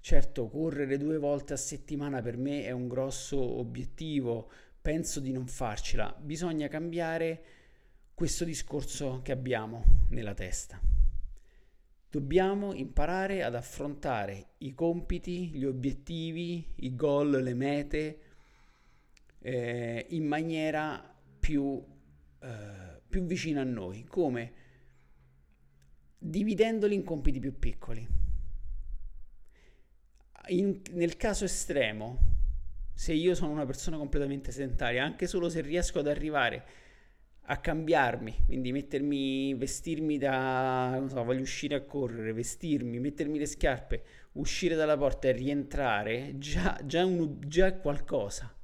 certo 0.00 0.49
correre 0.49 0.97
due 0.97 1.19
volte 1.19 1.54
a 1.54 1.57
settimana 1.57 2.23
per 2.23 2.37
me 2.37 2.64
è 2.64 2.71
un 2.71 2.87
grosso 2.87 3.40
obiettivo, 3.40 4.50
penso 4.81 5.19
di 5.19 5.33
non 5.33 5.47
farcela, 5.47 6.14
bisogna 6.21 6.69
cambiare 6.69 7.45
questo 8.14 8.45
discorso 8.45 9.21
che 9.23 9.33
abbiamo 9.33 10.07
nella 10.11 10.35
testa. 10.35 11.01
Dobbiamo 12.12 12.75
imparare 12.75 13.42
ad 13.42 13.54
affrontare 13.54 14.49
i 14.59 14.75
compiti, 14.75 15.49
gli 15.49 15.64
obiettivi, 15.64 16.75
i 16.81 16.95
goal, 16.95 17.31
le 17.31 17.54
mete 17.54 18.21
eh, 19.38 20.04
in 20.11 20.26
maniera 20.26 21.11
più, 21.40 21.83
eh, 22.38 23.00
più 23.09 23.23
vicina 23.23 23.62
a 23.62 23.64
noi, 23.64 24.04
come 24.04 24.52
dividendoli 26.19 26.95
in 26.95 27.02
compiti 27.02 27.40
più 27.40 27.59
piccoli. 27.59 28.07
In, 30.49 30.83
nel 30.90 31.16
caso 31.16 31.47
estremo, 31.47 32.19
se 32.92 33.14
io 33.14 33.35
sono 33.35 33.52
una 33.52 33.64
persona 33.64 33.97
completamente 33.97 34.52
sedentaria, 34.52 35.02
anche 35.02 35.26
solo 35.26 35.49
se 35.49 35.62
riesco 35.62 36.00
ad 36.00 36.09
arrivare 36.09 36.81
a 37.46 37.56
cambiarmi, 37.58 38.44
quindi 38.46 38.70
mettermi, 38.70 39.54
vestirmi 39.54 40.16
da, 40.16 40.96
non 40.96 41.08
so, 41.08 41.25
voglio 41.25 41.42
uscire 41.42 41.75
a 41.75 41.82
correre, 41.82 42.32
vestirmi, 42.32 43.00
mettermi 43.00 43.38
le 43.38 43.46
scarpe, 43.46 44.04
uscire 44.32 44.76
dalla 44.76 44.96
porta 44.96 45.28
e 45.28 45.32
rientrare, 45.32 46.38
già, 46.38 46.80
già, 46.84 47.04
un, 47.04 47.38
già 47.40 47.66
è 47.66 47.80
qualcosa. 47.80 48.54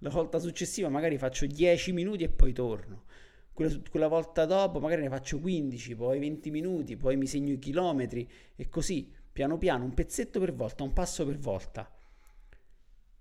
La 0.00 0.10
volta 0.10 0.38
successiva 0.38 0.88
magari 0.88 1.16
faccio 1.16 1.46
10 1.46 1.92
minuti 1.92 2.24
e 2.24 2.28
poi 2.28 2.52
torno. 2.52 3.04
Quella, 3.52 3.74
quella 3.90 4.08
volta 4.08 4.44
dopo 4.44 4.78
magari 4.78 5.02
ne 5.02 5.08
faccio 5.08 5.40
15, 5.40 5.96
poi 5.96 6.18
20 6.18 6.50
minuti, 6.50 6.96
poi 6.96 7.16
mi 7.16 7.26
segno 7.26 7.54
i 7.54 7.58
chilometri 7.58 8.28
e 8.54 8.68
così, 8.68 9.10
piano 9.32 9.58
piano, 9.58 9.84
un 9.84 9.94
pezzetto 9.94 10.38
per 10.38 10.54
volta, 10.54 10.84
un 10.84 10.92
passo 10.92 11.24
per 11.24 11.38
volta 11.38 11.90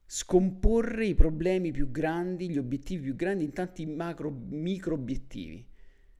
scomporre 0.09 1.05
i 1.05 1.15
problemi 1.15 1.71
più 1.71 1.91
grandi, 1.91 2.49
gli 2.49 2.57
obiettivi 2.57 3.03
più 3.03 3.15
grandi 3.15 3.43
in 3.43 3.51
tanti 3.51 3.85
macro, 3.85 4.31
micro 4.31 4.93
obiettivi. 4.93 5.67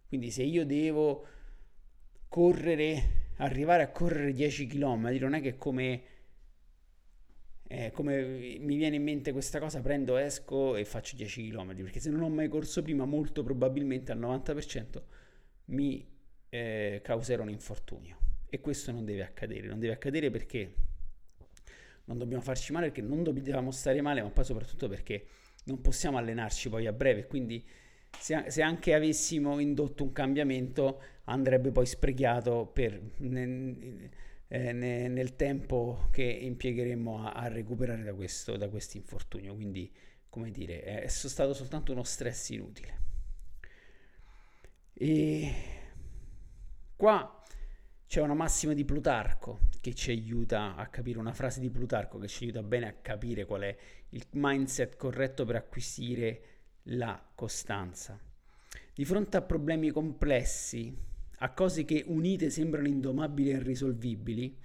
Quindi 0.10 0.30
se 0.30 0.44
io 0.44 0.66
devo 0.66 1.26
correre, 2.28 3.32
arrivare 3.38 3.84
a 3.84 3.90
correre 3.90 4.34
10 4.34 4.68
km, 4.68 5.18
non 5.20 5.34
è 5.36 5.42
che 5.42 5.56
come, 5.56 6.02
eh, 7.66 7.92
come 7.92 8.58
mi 8.60 8.76
viene 8.76 8.98
in 8.98 9.04
mente 9.04 9.32
questa 9.32 9.60
cosa, 9.60 9.80
prendo, 9.80 10.18
esco 10.18 10.76
e 10.76 10.84
faccio 10.84 11.16
10 11.16 11.50
km, 11.50 11.76
perché 11.76 12.02
se 12.02 12.10
non 12.10 12.22
ho 12.22 12.30
mai 12.30 12.50
corso 12.50 12.82
prima, 12.82 13.06
molto 13.06 13.42
probabilmente 13.42 14.12
al 14.12 14.20
90% 14.20 15.02
mi 15.66 16.06
eh, 16.50 17.00
causerò 17.02 17.44
un 17.44 17.50
infortunio. 17.50 18.18
E 18.50 18.60
questo 18.60 18.92
non 18.92 19.06
deve 19.06 19.24
accadere, 19.24 19.68
non 19.68 19.80
deve 19.80 19.94
accadere 19.94 20.30
perché 20.30 20.74
non 22.08 22.18
dobbiamo 22.18 22.42
farci 22.42 22.72
male 22.72 22.88
perché 22.88 23.02
non 23.02 23.24
dobbiamo 23.24 23.72
stare 23.72 24.02
male, 24.02 24.22
ma 24.22 24.30
poi 24.30 24.44
soprattutto 24.44 24.88
perché 24.88 25.26
non 25.66 25.82
possiamo 25.82 26.18
allenarci 26.18 26.70
poi 26.70 26.88
a 26.88 26.94
breve. 26.94 27.28
Quindi 27.28 27.66
se, 28.18 28.46
se 28.48 28.62
anche 28.62 28.94
avessimo 28.94 29.60
indotto 29.60 30.04
un 30.04 30.12
cambiamento 30.12 31.02
andrebbe 31.26 31.72
poi 31.72 31.86
sprecato 31.86 32.66
per, 32.66 33.00
ne, 33.18 34.10
eh, 34.48 34.72
ne, 34.72 35.08
nel 35.10 35.36
tempo 35.36 36.08
che 36.12 36.24
impiegheremo 36.24 37.26
a, 37.26 37.32
a 37.34 37.48
recuperare 37.48 38.04
da 38.04 38.14
questo 38.14 38.56
da 38.56 38.70
infortunio. 38.94 39.54
Quindi, 39.54 39.92
come 40.30 40.52
dire, 40.52 40.82
è 40.84 41.08
stato 41.08 41.54
soltanto 41.54 41.92
uno 41.92 42.04
stress 42.04 42.50
inutile. 42.50 43.06
E 44.94 45.54
qua 46.96 47.37
c'è 48.08 48.22
una 48.22 48.34
massima 48.34 48.74
di 48.74 48.86
Plutarco 48.86 49.60
che 49.82 49.94
ci 49.94 50.12
aiuta 50.12 50.76
a 50.76 50.88
capire, 50.88 51.20
una 51.20 51.34
frase 51.34 51.60
di 51.60 51.70
Plutarco 51.70 52.18
che 52.18 52.28
ci 52.28 52.46
aiuta 52.46 52.64
bene 52.64 52.88
a 52.88 52.94
capire 52.94 53.46
qual 53.46 53.62
è 53.62 53.78
il 54.10 54.26
mindset 54.32 54.96
corretto 54.96 55.44
per 55.44 55.58
acquisire 55.58 56.42
la 56.84 57.22
costanza. 57.36 58.18
Di 58.94 59.06
fronte 59.06 59.38
a 59.38 59.42
problemi 59.42 59.92
complessi, 59.92 60.96
a 61.40 61.52
cose 61.52 61.84
che 61.84 62.04
unite 62.08 62.50
sembrano 62.50 62.88
indomabili 62.88 63.52
e 63.52 63.56
irrisolvibili, 63.56 64.58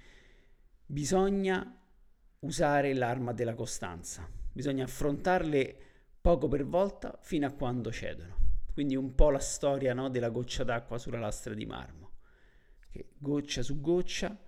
bisogna 0.86 1.78
usare 2.40 2.94
l'arma 2.94 3.32
della 3.32 3.54
costanza. 3.54 4.26
Bisogna 4.52 4.84
affrontarle 4.84 5.76
poco 6.20 6.46
per 6.46 6.64
volta 6.64 7.18
fino 7.20 7.46
a 7.46 7.50
quando 7.50 7.90
cedono. 7.90 8.36
Quindi 8.72 8.96
un 8.96 9.14
po' 9.14 9.30
la 9.30 9.38
storia 9.38 9.92
no, 9.92 10.08
della 10.08 10.30
goccia 10.30 10.64
d'acqua 10.64 10.96
sulla 10.96 11.18
lastra 11.18 11.52
di 11.52 11.66
marmo, 11.66 12.01
che 12.92 13.06
goccia 13.16 13.62
su 13.62 13.80
goccia 13.80 14.38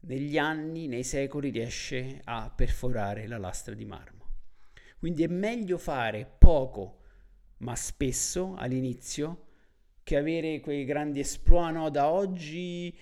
negli 0.00 0.36
anni, 0.36 0.86
nei 0.86 1.04
secoli 1.04 1.50
riesce 1.50 2.20
a 2.24 2.52
perforare 2.54 3.26
la 3.26 3.38
lastra 3.38 3.74
di 3.74 3.84
marmo. 3.84 4.26
Quindi 4.98 5.24
è 5.24 5.28
meglio 5.28 5.78
fare 5.78 6.30
poco 6.38 6.98
ma 7.58 7.74
spesso 7.76 8.54
all'inizio 8.56 9.46
che 10.02 10.16
avere 10.16 10.60
quei 10.60 10.84
grandi 10.84 11.20
esploit, 11.20 11.72
no? 11.74 11.88
Da 11.90 12.10
oggi 12.10 12.96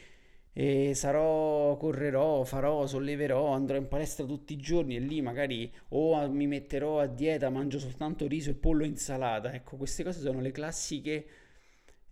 eh, 0.53 0.93
sarò, 0.95 1.77
correrò, 1.77 2.45
farò, 2.45 2.87
solleverò, 2.87 3.53
andrò 3.53 3.77
in 3.77 3.89
palestra 3.89 4.27
tutti 4.27 4.53
i 4.53 4.59
giorni 4.59 4.97
e 4.97 5.01
lì 5.01 5.23
magari 5.23 5.73
o 5.89 6.29
mi 6.31 6.47
metterò 6.47 7.01
a 7.01 7.07
dieta, 7.07 7.49
mangio 7.49 7.79
soltanto 7.79 8.27
riso 8.27 8.51
e 8.51 8.55
pollo 8.55 8.85
e 8.85 8.89
insalata. 8.89 9.53
Ecco, 9.53 9.77
queste 9.77 10.05
cose 10.05 10.21
sono 10.21 10.41
le 10.41 10.51
classiche, 10.51 11.27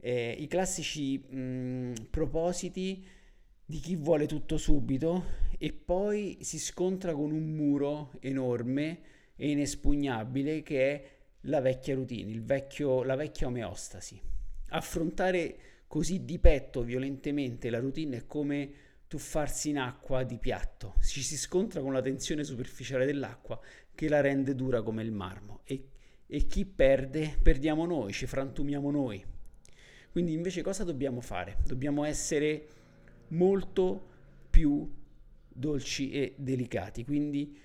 eh, 0.01 0.35
i 0.39 0.47
classici 0.47 1.19
mh, 1.19 2.09
propositi 2.11 3.05
di 3.65 3.81
chi 3.81 3.97
vuole 3.97 4.27
tutto 4.27 4.57
subito 4.57 5.25
e 5.59 5.73
poi 5.73 6.39
si 6.41 6.59
scontra 6.59 7.13
con 7.13 7.33
un 7.33 7.55
muro 7.55 8.13
enorme 8.21 9.01
e 9.37 9.51
inespugnabile 9.51 10.63
che 10.63 10.91
è 10.91 11.11
la 11.43 11.61
vecchia 11.61 11.95
routine, 11.95 12.41
vecchio, 12.41 13.03
la 13.03 13.15
vecchia 13.15 13.47
omeostasi. 13.47 14.21
Affrontare 14.71 15.59
così 15.87 16.25
di 16.25 16.39
petto 16.39 16.83
violentemente 16.83 17.71
la 17.71 17.79
routine 17.79 18.19
è 18.19 18.27
come 18.27 18.71
tuffarsi 19.07 19.71
in 19.71 19.79
acqua 19.79 20.23
di 20.23 20.39
piatto. 20.39 20.95
Ci 21.03 21.23
si 21.23 21.37
scontra 21.37 21.81
con 21.81 21.93
la 21.93 22.03
tensione 22.03 22.45
superficiale 22.45 23.07
dell'acqua 23.07 23.61
che 23.95 24.09
la 24.09 24.21
rende 24.21 24.55
dura 24.55 24.83
come 24.83 25.03
il 25.03 25.13
marmo 25.13 25.61
e, 25.65 25.89
e 26.27 26.47
chi 26.47 26.65
perde, 26.65 27.39
perdiamo 27.43 27.87
noi, 27.87 28.13
ci 28.13 28.27
frantumiamo 28.27 28.91
noi. 28.91 29.25
Quindi 30.11 30.33
invece 30.33 30.63
cosa 30.63 30.85
dobbiamo 30.85 31.21
fare? 31.21 31.59
Dobbiamo 31.65 32.05
essere 32.05 32.67
molto 33.29 34.07
più 34.51 34.91
dolci 35.49 36.11
e 36.11 36.35
delicati, 36.37 37.05
quindi 37.05 37.59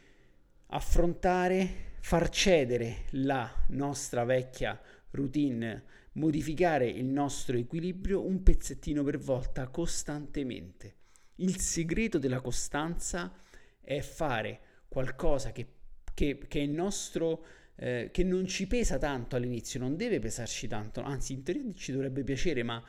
affrontare 0.67 1.91
far 2.01 2.29
cedere 2.29 3.05
la 3.11 3.49
nostra 3.69 4.23
vecchia 4.25 4.79
routine, 5.11 5.83
modificare 6.13 6.87
il 6.89 7.05
nostro 7.05 7.57
equilibrio 7.57 8.25
un 8.25 8.43
pezzettino 8.43 9.03
per 9.03 9.19
volta 9.19 9.67
costantemente. 9.67 10.95
Il 11.35 11.57
segreto 11.59 12.17
della 12.17 12.41
costanza 12.41 13.33
è 13.79 14.01
fare 14.01 14.59
qualcosa 14.87 15.51
che, 15.51 15.67
che, 16.13 16.39
che 16.47 16.61
è 16.61 16.65
nostro, 16.65 17.45
eh, 17.75 18.09
che 18.11 18.23
non 18.23 18.47
ci 18.47 18.67
pesa 18.67 18.97
tanto 18.97 19.35
all'inizio, 19.35 19.79
non 19.79 19.95
deve 19.95 20.19
pesarci 20.19 20.67
tanto, 20.67 21.01
anzi 21.01 21.33
in 21.33 21.43
teoria 21.43 21.63
ci 21.73 21.91
dovrebbe 21.91 22.23
piacere, 22.23 22.63
ma 22.63 22.83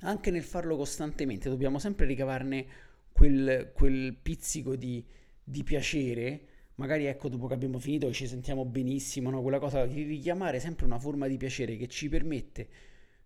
anche 0.00 0.30
nel 0.30 0.42
farlo 0.42 0.76
costantemente 0.76 1.48
dobbiamo 1.48 1.78
sempre 1.78 2.06
ricavarne 2.06 2.66
quel, 3.12 3.70
quel 3.74 4.14
pizzico 4.14 4.76
di, 4.76 5.04
di 5.42 5.62
piacere 5.62 6.46
magari 6.80 7.04
ecco 7.04 7.28
dopo 7.28 7.46
che 7.46 7.52
abbiamo 7.52 7.78
finito 7.78 8.10
ci 8.10 8.26
sentiamo 8.26 8.64
benissimo, 8.64 9.28
no? 9.30 9.42
quella 9.42 9.58
cosa 9.58 9.84
di 9.84 10.02
richiamare 10.02 10.58
sempre 10.58 10.86
una 10.86 10.98
forma 10.98 11.28
di 11.28 11.36
piacere 11.36 11.76
che 11.76 11.86
ci 11.88 12.08
permette 12.08 12.68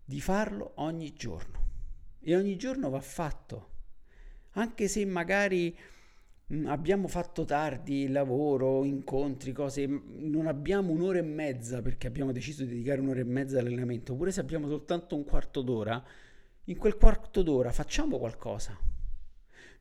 di 0.04 0.20
farlo 0.20 0.72
ogni 0.76 1.14
giorno. 1.14 1.62
E 2.20 2.36
ogni 2.36 2.56
giorno 2.56 2.90
va 2.90 3.00
fatto. 3.00 3.70
Anche 4.52 4.88
se 4.88 5.04
magari 5.04 5.76
abbiamo 6.66 7.08
fatto 7.08 7.44
tardi 7.44 8.08
lavoro, 8.08 8.84
incontri, 8.84 9.52
cose, 9.52 9.86
non 9.86 10.46
abbiamo 10.46 10.92
un'ora 10.92 11.18
e 11.18 11.22
mezza 11.22 11.82
perché 11.82 12.06
abbiamo 12.06 12.32
deciso 12.32 12.62
di 12.64 12.70
dedicare 12.70 13.00
un'ora 13.00 13.20
e 13.20 13.24
mezza 13.24 13.58
all'allenamento, 13.58 14.12
oppure 14.12 14.32
se 14.32 14.40
abbiamo 14.40 14.68
soltanto 14.68 15.16
un 15.16 15.24
quarto 15.24 15.62
d'ora, 15.62 16.02
in 16.64 16.76
quel 16.76 16.96
quarto 16.96 17.42
d'ora 17.42 17.72
facciamo 17.72 18.18
qualcosa 18.18 18.78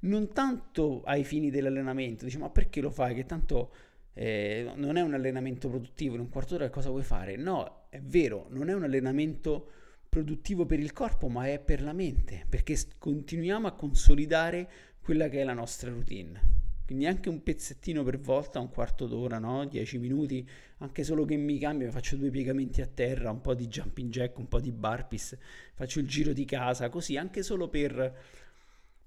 non 0.03 0.31
tanto 0.33 1.01
ai 1.03 1.23
fini 1.23 1.49
dell'allenamento, 1.49 2.25
dici 2.25 2.37
ma 2.37 2.49
perché 2.49 2.81
lo 2.81 2.89
fai? 2.89 3.15
Che 3.15 3.25
tanto 3.25 3.71
eh, 4.13 4.71
non 4.75 4.97
è 4.97 5.01
un 5.01 5.13
allenamento 5.13 5.69
produttivo, 5.69 6.15
in 6.15 6.21
un 6.21 6.29
quarto 6.29 6.55
d'ora 6.55 6.69
cosa 6.69 6.89
vuoi 6.89 7.03
fare? 7.03 7.35
No, 7.35 7.87
è 7.89 7.99
vero, 8.01 8.47
non 8.49 8.69
è 8.69 8.73
un 8.73 8.83
allenamento 8.83 9.69
produttivo 10.09 10.65
per 10.65 10.79
il 10.79 10.93
corpo, 10.93 11.27
ma 11.27 11.47
è 11.47 11.59
per 11.59 11.81
la 11.81 11.93
mente, 11.93 12.45
perché 12.47 12.77
continuiamo 12.97 13.67
a 13.67 13.73
consolidare 13.73 14.69
quella 15.01 15.27
che 15.27 15.41
è 15.41 15.43
la 15.43 15.53
nostra 15.53 15.89
routine. 15.89 16.52
Quindi 16.85 17.05
anche 17.05 17.29
un 17.29 17.41
pezzettino 17.41 18.03
per 18.03 18.19
volta, 18.19 18.59
un 18.59 18.69
quarto 18.69 19.07
d'ora, 19.07 19.39
no? 19.39 19.65
10 19.65 19.97
minuti, 19.99 20.47
anche 20.79 21.03
solo 21.03 21.25
che 21.25 21.37
mi 21.37 21.57
cambio, 21.57 21.89
faccio 21.91 22.17
due 22.17 22.29
piegamenti 22.29 22.81
a 22.81 22.87
terra, 22.87 23.31
un 23.31 23.41
po' 23.41 23.53
di 23.53 23.67
jumping 23.67 24.11
jack, 24.11 24.37
un 24.37 24.47
po' 24.47 24.59
di 24.59 24.71
burpees, 24.71 25.37
faccio 25.73 25.99
il 25.99 26.07
giro 26.07 26.33
di 26.33 26.45
casa, 26.45 26.89
così 26.89 27.17
anche 27.17 27.41
solo 27.41 27.69
per 27.69 28.41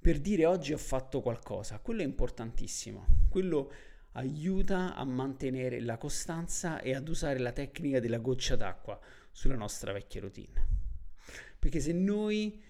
per 0.06 0.20
dire 0.20 0.46
oggi 0.46 0.72
ho 0.72 0.78
fatto 0.78 1.20
qualcosa. 1.20 1.80
Quello 1.80 2.02
è 2.02 2.04
importantissimo. 2.04 3.06
Quello 3.28 3.72
aiuta 4.12 4.94
a 4.94 5.04
mantenere 5.04 5.80
la 5.80 5.98
costanza 5.98 6.80
e 6.80 6.94
ad 6.94 7.08
usare 7.08 7.40
la 7.40 7.50
tecnica 7.50 7.98
della 7.98 8.18
goccia 8.18 8.54
d'acqua 8.54 9.00
sulla 9.32 9.56
nostra 9.56 9.90
vecchia 9.90 10.20
routine. 10.20 10.64
Perché 11.58 11.80
se 11.80 11.92
noi 11.92 12.62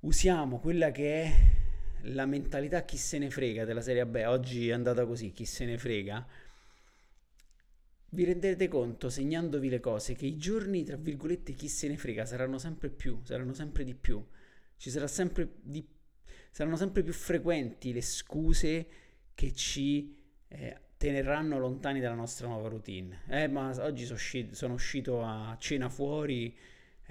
usiamo 0.00 0.58
quella 0.58 0.90
che 0.90 1.22
è 1.22 1.61
la 2.02 2.26
mentalità 2.26 2.84
chi 2.84 2.96
se 2.96 3.18
ne 3.18 3.30
frega 3.30 3.64
della 3.64 3.80
serie 3.80 4.06
B, 4.06 4.22
oggi 4.26 4.68
è 4.68 4.72
andata 4.72 5.06
così, 5.06 5.32
chi 5.32 5.44
se 5.44 5.64
ne 5.64 5.78
frega, 5.78 6.26
vi 8.10 8.24
renderete 8.24 8.68
conto, 8.68 9.08
segnandovi 9.08 9.68
le 9.68 9.80
cose, 9.80 10.14
che 10.14 10.26
i 10.26 10.36
giorni, 10.36 10.84
tra 10.84 10.96
virgolette, 10.96 11.54
chi 11.54 11.68
se 11.68 11.88
ne 11.88 11.96
frega 11.96 12.26
saranno 12.26 12.58
sempre 12.58 12.90
più, 12.90 13.20
saranno 13.22 13.54
sempre 13.54 13.84
di 13.84 13.94
più. 13.94 14.22
Ci 14.76 14.90
sarà 14.90 15.06
sempre 15.06 15.48
di 15.62 15.86
saranno 16.52 16.76
sempre 16.76 17.02
più 17.02 17.14
frequenti 17.14 17.92
le 17.94 18.02
scuse 18.02 18.86
che 19.34 19.54
ci 19.54 20.14
eh, 20.48 20.80
teneranno 20.98 21.58
lontani 21.58 21.98
dalla 21.98 22.14
nostra 22.14 22.46
nuova 22.46 22.68
routine. 22.68 23.22
Eh, 23.26 23.48
ma 23.48 23.74
oggi 23.82 24.04
sono 24.04 24.16
uscito, 24.16 24.54
sono 24.54 24.74
uscito 24.74 25.22
a 25.22 25.56
cena 25.58 25.88
fuori, 25.88 26.54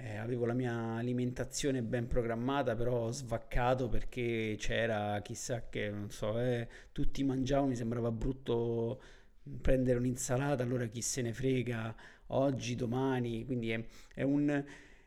eh, 0.02 0.16
avevo 0.16 0.46
la 0.46 0.52
mia 0.52 0.96
alimentazione 0.96 1.80
ben 1.80 2.08
programmata, 2.08 2.74
però 2.74 3.06
ho 3.06 3.12
svaccato 3.12 3.88
perché 3.88 4.56
c'era 4.58 5.20
chissà 5.22 5.68
che, 5.68 5.90
non 5.90 6.10
so, 6.10 6.40
eh, 6.40 6.68
tutti 6.90 7.22
mangiavano, 7.22 7.68
mi 7.68 7.76
sembrava 7.76 8.10
brutto 8.10 9.00
prendere 9.60 9.98
un'insalata, 9.98 10.64
allora 10.64 10.86
chi 10.86 11.00
se 11.00 11.22
ne 11.22 11.32
frega, 11.32 11.94
oggi, 12.28 12.74
domani, 12.74 13.44
quindi 13.44 13.70
è, 13.70 13.84
è, 14.14 14.22
un, 14.22 14.64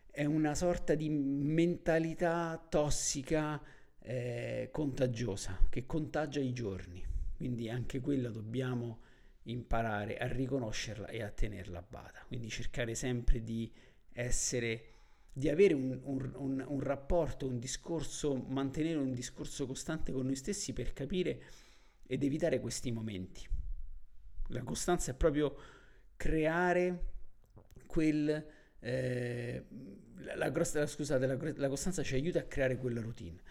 è 0.09 0.23
una 0.23 0.55
sorta 0.55 0.95
di 0.95 1.09
mentalità 1.09 2.65
tossica 2.69 3.61
eh, 3.99 4.69
contagiosa, 4.71 5.59
che 5.69 5.85
contagia 5.85 6.39
i 6.39 6.53
giorni. 6.53 7.03
Quindi 7.35 7.69
anche 7.69 7.99
quella 7.99 8.29
dobbiamo 8.29 8.99
imparare 9.43 10.17
a 10.17 10.27
riconoscerla 10.27 11.07
e 11.07 11.21
a 11.21 11.29
tenerla 11.29 11.79
a 11.79 11.85
bada. 11.87 12.23
Quindi 12.27 12.49
cercare 12.49 12.95
sempre 12.95 13.43
di 13.43 13.69
essere, 14.15 14.93
di 15.31 15.49
avere 15.49 15.73
un, 15.73 15.99
un, 16.03 16.31
un, 16.35 16.65
un 16.65 16.79
rapporto, 16.79 17.45
un 17.45 17.59
discorso, 17.59 18.33
mantenere 18.47 18.97
un 18.97 19.13
discorso 19.13 19.65
costante 19.65 20.13
con 20.13 20.25
noi 20.25 20.35
stessi 20.35 20.71
per 20.71 20.93
capire 20.93 21.41
ed 22.07 22.23
evitare 22.23 22.59
questi 22.59 22.91
momenti. 22.91 23.45
La 24.49 24.63
costanza 24.63 25.11
è 25.11 25.15
proprio 25.15 25.55
creare 26.15 27.11
quel... 27.85 28.45
Eh, 28.79 29.65
la, 30.35 30.47
la, 30.47 30.87
scusate, 30.87 31.25
la, 31.25 31.37
la 31.55 31.69
costanza 31.69 32.01
ci 32.03 32.15
aiuta 32.15 32.39
a 32.39 32.43
creare 32.43 32.77
quella 32.77 33.01
routine 33.01 33.41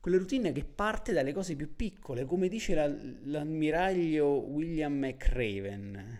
quella 0.00 0.18
routine 0.18 0.52
che 0.52 0.64
parte 0.64 1.12
dalle 1.12 1.32
cose 1.32 1.56
più 1.56 1.74
piccole, 1.74 2.24
come 2.24 2.48
dice 2.48 2.74
la, 2.74 2.86
l'ammiraglio 2.86 4.26
William 4.48 4.94
McRaven. 4.94 6.18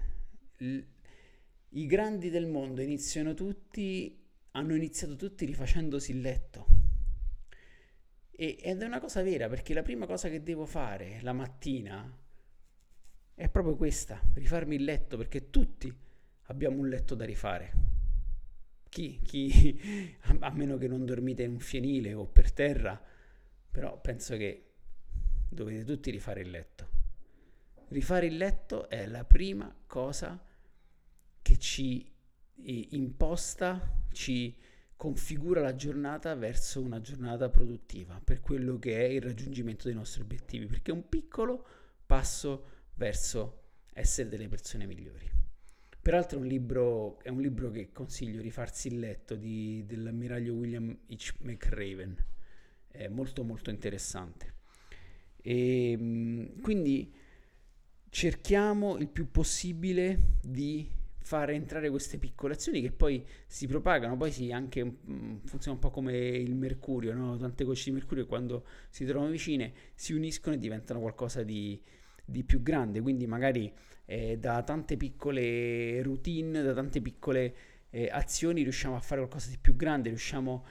I 1.79 1.87
grandi 1.87 2.29
del 2.29 2.49
mondo 2.49 2.83
iniziano 2.83 3.35
tutti, 3.35 4.21
hanno 4.51 4.75
iniziato 4.75 5.15
tutti 5.15 5.45
rifacendosi 5.45 6.11
il 6.11 6.21
letto. 6.21 6.67
E, 8.33 8.59
ed 8.61 8.83
è 8.83 8.85
una 8.85 8.99
cosa 8.99 9.23
vera 9.23 9.49
perché 9.49 9.75
la 9.75 9.83
prima 9.83 10.05
cosa 10.05 10.29
che 10.29 10.43
devo 10.43 10.67
fare 10.67 11.21
la 11.23 11.33
mattina 11.33 12.13
è 13.33 13.49
proprio 13.49 13.77
questa, 13.77 14.21
rifarmi 14.35 14.75
il 14.75 14.83
letto 14.83 15.17
perché 15.17 15.51
tutti 15.51 15.97
abbiamo 16.47 16.79
un 16.79 16.89
letto 16.89 17.15
da 17.15 17.25
rifare. 17.25 17.73
Chi, 18.89 19.21
chi, 19.23 19.81
a 20.41 20.51
meno 20.51 20.79
che 20.79 20.89
non 20.89 21.05
dormite 21.05 21.45
in 21.45 21.53
un 21.53 21.61
fienile 21.61 22.13
o 22.13 22.27
per 22.27 22.51
terra, 22.51 23.01
però 23.71 24.01
penso 24.01 24.37
che 24.37 24.65
dovete 25.49 25.85
tutti 25.85 26.11
rifare 26.11 26.41
il 26.41 26.51
letto. 26.51 26.89
Rifare 27.91 28.27
il 28.27 28.37
letto 28.37 28.89
è 28.89 29.07
la 29.07 29.23
prima 29.23 29.73
cosa 29.87 30.43
che 31.43 31.59
ci 31.59 32.11
imposta, 32.61 33.97
ci 34.13 34.57
configura 34.97 35.61
la 35.61 35.77
giornata 35.77 36.35
verso 36.35 36.81
una 36.81 37.01
giornata 37.01 37.49
produttiva, 37.49 38.21
per 38.23 38.41
quello 38.41 38.79
che 38.79 38.99
è 38.99 39.09
il 39.09 39.23
raggiungimento 39.23 39.87
dei 39.87 39.95
nostri 39.95 40.23
obiettivi, 40.23 40.67
perché 40.67 40.91
è 40.91 40.95
un 40.95 41.09
piccolo 41.09 41.65
passo 42.05 42.65
verso 42.95 43.63
essere 43.93 44.29
delle 44.29 44.49
persone 44.49 44.87
migliori. 44.87 45.31
Peraltro 46.01 46.39
è 46.39 46.41
un 46.41 46.49
libro, 46.49 47.21
è 47.21 47.29
un 47.29 47.41
libro 47.41 47.71
che 47.71 47.93
consiglio 47.93 48.41
rifarsi 48.41 48.89
il 48.89 48.99
letto 48.99 49.37
di, 49.37 49.85
dell'ammiraglio 49.87 50.55
William 50.55 50.97
H. 51.07 51.35
McRaven, 51.41 52.17
è 52.89 53.09
molto 53.09 53.45
molto 53.45 53.71
interessante. 53.71 54.55
E, 55.37 55.93
ehm, 55.93 56.61
quindi 56.61 57.15
cerchiamo 58.09 58.97
il 58.97 59.09
più 59.09 59.31
possibile 59.31 60.39
di 60.43 60.91
fare 61.29 61.53
entrare 61.53 61.91
queste 61.91 62.17
piccole 62.17 62.55
azioni 62.55 62.81
che 62.81 62.91
poi 62.91 63.23
si 63.47 63.67
propagano, 63.67 64.17
poi 64.17 64.33
si 64.33 64.51
anche 64.51 64.83
mm, 64.83 65.37
funziona 65.45 65.77
un 65.77 65.79
po' 65.79 65.91
come 65.91 66.17
il 66.17 66.55
mercurio, 66.55 67.13
no? 67.13 67.37
tante 67.37 67.65
gocce 67.65 67.91
di 67.91 67.97
mercurio 67.97 68.25
quando 68.25 68.65
si 68.89 69.05
trovano 69.05 69.31
vicine 69.31 69.75
si 69.95 70.15
uniscono 70.15 70.55
e 70.55 70.59
diventano 70.59 71.01
qualcosa 71.01 71.43
di, 71.43 71.79
di 72.25 72.45
più 72.45 72.63
grande, 72.63 73.03
quindi 73.03 73.27
magari 73.27 73.71
eh, 74.07 74.39
da 74.39 74.63
tante 74.63 74.97
piccole 74.97 76.01
routine, 76.01 76.63
da 76.63 76.73
tante 76.73 77.03
piccole 77.03 77.55
eh, 77.91 78.09
azioni 78.11 78.63
riusciamo 78.63 78.97
a 78.97 79.01
fare 79.01 79.21
qualcosa 79.21 79.51
di 79.51 79.59
più 79.61 79.77
grande, 79.77 80.09
riusciamo 80.09 80.65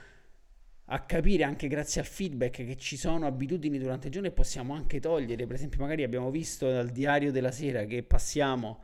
a 0.86 1.02
capire 1.02 1.44
anche 1.44 1.68
grazie 1.68 2.02
al 2.02 2.08
feedback 2.08 2.66
che 2.66 2.78
ci 2.78 2.98
sono 2.98 3.28
abitudini 3.28 3.78
durante 3.78 4.08
il 4.08 4.14
giorno 4.14 4.30
e 4.30 4.32
possiamo 4.32 4.74
anche 4.74 5.00
togliere, 5.00 5.46
per 5.46 5.56
esempio 5.56 5.82
magari 5.82 6.02
abbiamo 6.02 6.32
visto 6.32 6.68
dal 6.68 6.90
diario 6.90 7.32
della 7.32 7.52
sera 7.52 7.86
che 7.86 8.02
passiamo 8.02 8.82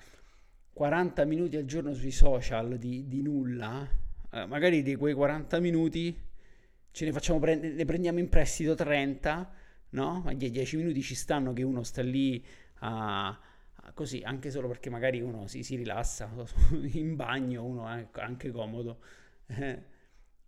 40 0.73 1.25
minuti 1.25 1.55
al 1.55 1.65
giorno 1.65 1.93
sui 1.93 2.11
social 2.11 2.77
di, 2.77 3.07
di 3.07 3.21
nulla, 3.21 3.87
eh, 4.31 4.45
magari 4.47 4.81
di 4.81 4.95
quei 4.95 5.13
40 5.13 5.59
minuti 5.59 6.17
ce 6.91 7.05
ne 7.05 7.11
facciamo 7.11 7.39
prendere, 7.39 7.73
ne 7.73 7.85
prendiamo 7.85 8.19
in 8.19 8.27
prestito 8.27 8.73
30, 8.73 9.53
no? 9.89 10.21
Ma 10.25 10.33
10 10.33 10.77
minuti 10.77 11.01
ci 11.01 11.15
stanno 11.15 11.53
che 11.53 11.63
uno 11.63 11.83
sta 11.83 12.01
lì 12.01 12.43
a 12.79 13.39
così, 13.93 14.21
anche 14.23 14.49
solo 14.49 14.67
perché 14.67 14.89
magari 14.89 15.21
uno 15.21 15.47
si, 15.47 15.63
si 15.63 15.75
rilassa 15.75 16.29
in 16.93 17.15
bagno, 17.15 17.63
uno 17.63 17.87
è 17.87 18.07
anche 18.13 18.51
comodo. 18.51 18.99
Eh, 19.47 19.91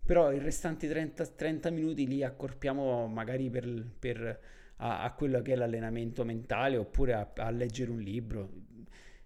però 0.04 0.32
i 0.32 0.40
restanti 0.40 0.88
30, 0.88 1.26
30, 1.28 1.70
minuti 1.70 2.08
li 2.08 2.24
accorpiamo 2.24 3.08
magari 3.08 3.50
per, 3.50 3.90
per 4.00 4.40
a, 4.78 5.04
a, 5.04 5.12
quello 5.14 5.42
che 5.42 5.54
è 5.54 5.56
l'allenamento 5.56 6.24
mentale 6.24 6.78
oppure 6.78 7.14
a, 7.14 7.32
a 7.36 7.50
leggere 7.50 7.92
un 7.92 8.00
libro 8.00 8.50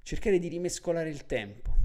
cercare 0.02 0.40
di 0.40 0.48
rimescolare 0.48 1.10
il 1.10 1.26
tempo. 1.26 1.76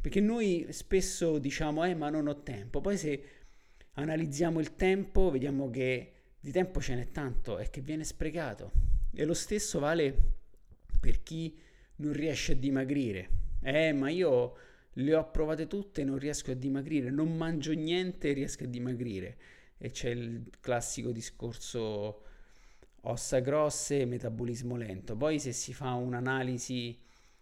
Perché 0.00 0.20
noi 0.20 0.66
spesso 0.70 1.38
diciamo, 1.38 1.84
eh, 1.84 1.94
ma 1.94 2.10
non 2.10 2.28
ho 2.28 2.42
tempo. 2.42 2.80
Poi 2.80 2.96
se 2.96 3.22
analizziamo 3.94 4.60
il 4.60 4.76
tempo, 4.76 5.30
vediamo 5.30 5.70
che 5.70 6.12
di 6.38 6.52
tempo 6.52 6.80
ce 6.80 6.94
n'è 6.94 7.10
tanto 7.10 7.58
e 7.58 7.70
che 7.70 7.80
viene 7.80 8.04
sprecato. 8.04 8.70
E 9.12 9.24
lo 9.24 9.34
stesso 9.34 9.78
vale 9.78 10.14
per 11.00 11.22
chi 11.22 11.58
non 11.96 12.12
riesce 12.12 12.52
a 12.52 12.54
dimagrire. 12.54 13.28
Eh, 13.62 13.92
ma 13.92 14.08
io 14.10 14.54
le 14.92 15.14
ho 15.14 15.30
provate 15.30 15.66
tutte 15.66 16.02
e 16.02 16.04
non 16.04 16.18
riesco 16.18 16.50
a 16.52 16.54
dimagrire, 16.54 17.10
non 17.10 17.36
mangio 17.36 17.72
niente 17.72 18.30
e 18.30 18.32
riesco 18.32 18.64
a 18.64 18.66
dimagrire. 18.66 19.36
E 19.78 19.90
c'è 19.90 20.10
il 20.10 20.50
classico 20.60 21.10
discorso 21.10 22.22
ossa 23.02 23.40
grosse, 23.40 24.04
metabolismo 24.04 24.76
lento. 24.76 25.16
Poi 25.16 25.38
se 25.38 25.52
si 25.52 25.74
fa 25.74 25.94
un'analisi 25.94 26.98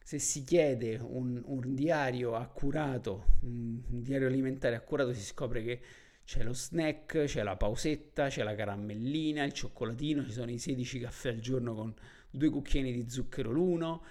se 0.06 0.18
si 0.18 0.44
chiede 0.44 0.96
un, 0.96 1.40
un 1.46 1.74
diario 1.74 2.34
accurato, 2.34 3.38
un, 3.40 3.80
diario 3.86 4.26
alimentare 4.26 4.76
accurato, 4.76 5.14
si 5.14 5.22
scopre 5.22 5.62
che 5.62 5.80
c'è 6.26 6.42
lo 6.42 6.52
snack, 6.52 7.24
c'è 7.24 7.42
la 7.42 7.56
pausetta, 7.56 8.28
c'è 8.28 8.42
la 8.42 8.54
caramellina, 8.54 9.44
il 9.44 9.54
cioccolatino, 9.54 10.22
ci 10.22 10.32
sono 10.32 10.50
i 10.50 10.58
16 10.58 11.00
caffè 11.00 11.30
al 11.30 11.38
giorno 11.38 11.74
con 11.74 11.94
due 12.30 12.50
cucchiaini 12.50 12.92
di 12.92 13.08
zucchero 13.08 13.50
l'uno. 13.50 14.04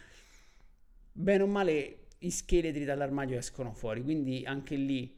Bene 1.11 1.43
o 1.43 1.47
male 1.47 2.07
i 2.17 2.31
scheletri 2.31 2.85
dall'armadio 2.85 3.37
escono 3.37 3.71
fuori, 3.71 4.01
quindi 4.01 4.43
anche 4.47 4.75
lì 4.75 5.15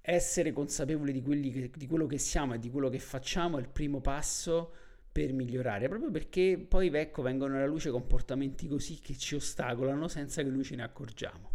essere 0.00 0.52
consapevoli 0.52 1.12
di, 1.12 1.50
che, 1.50 1.70
di 1.76 1.86
quello 1.86 2.06
che 2.06 2.16
siamo 2.16 2.54
e 2.54 2.58
di 2.58 2.70
quello 2.70 2.88
che 2.88 2.98
facciamo 2.98 3.58
è 3.58 3.60
il 3.60 3.68
primo 3.68 4.00
passo 4.00 4.72
per 5.12 5.34
migliorare, 5.34 5.88
proprio 5.88 6.10
perché 6.10 6.64
poi 6.66 6.88
ecco, 6.88 7.20
vengono 7.20 7.56
alla 7.56 7.66
luce 7.66 7.90
comportamenti 7.90 8.66
così 8.66 8.98
che 8.98 9.14
ci 9.16 9.34
ostacolano 9.34 10.08
senza 10.08 10.42
che 10.42 10.48
noi 10.48 10.64
ce 10.64 10.76
ne 10.76 10.82
accorgiamo. 10.82 11.50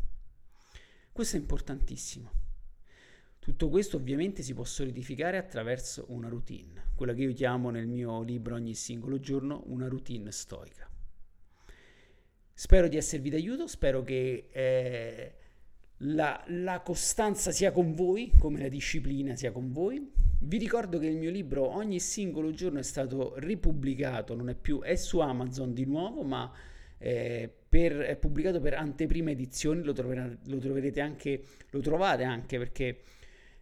Questo 1.11 1.35
è 1.35 1.39
importantissimo. 1.39 2.31
Tutto 3.39 3.69
questo 3.69 3.97
ovviamente 3.97 4.43
si 4.43 4.53
può 4.53 4.63
solidificare 4.63 5.37
attraverso 5.37 6.05
una 6.09 6.27
routine, 6.27 6.91
quella 6.95 7.13
che 7.13 7.23
io 7.23 7.33
chiamo 7.33 7.71
nel 7.71 7.87
mio 7.87 8.21
libro 8.21 8.55
ogni 8.55 8.75
singolo 8.75 9.19
giorno 9.19 9.63
una 9.67 9.87
routine 9.87 10.31
stoica. 10.31 10.87
Spero 12.53 12.87
di 12.87 12.97
esservi 12.97 13.29
d'aiuto, 13.29 13.65
spero 13.65 14.03
che 14.03 14.49
eh, 14.51 15.35
la, 16.01 16.43
la 16.47 16.81
costanza 16.81 17.51
sia 17.51 17.71
con 17.71 17.93
voi, 17.93 18.31
come 18.37 18.59
la 18.59 18.67
disciplina 18.67 19.35
sia 19.35 19.51
con 19.51 19.71
voi. 19.71 20.11
Vi 20.39 20.57
ricordo 20.57 20.99
che 20.99 21.07
il 21.07 21.17
mio 21.17 21.31
libro 21.31 21.67
ogni 21.67 21.99
singolo 21.99 22.51
giorno 22.51 22.79
è 22.79 22.83
stato 22.83 23.33
ripubblicato, 23.37 24.35
non 24.35 24.49
è 24.49 24.55
più, 24.55 24.81
è 24.81 24.95
su 24.95 25.19
Amazon 25.19 25.73
di 25.73 25.85
nuovo, 25.85 26.23
ma 26.23 26.51
eh, 26.99 27.51
per, 27.67 27.97
è 27.97 28.15
pubblicato 28.15 28.59
per 28.59 28.75
anteprima 28.75 29.31
edizioni, 29.31 29.83
lo, 29.83 29.93
troverà, 29.93 30.31
lo, 30.45 30.57
troverete 30.57 31.01
anche, 31.01 31.43
lo 31.71 31.79
trovate 31.79 32.23
anche 32.23 32.57
perché 32.57 33.01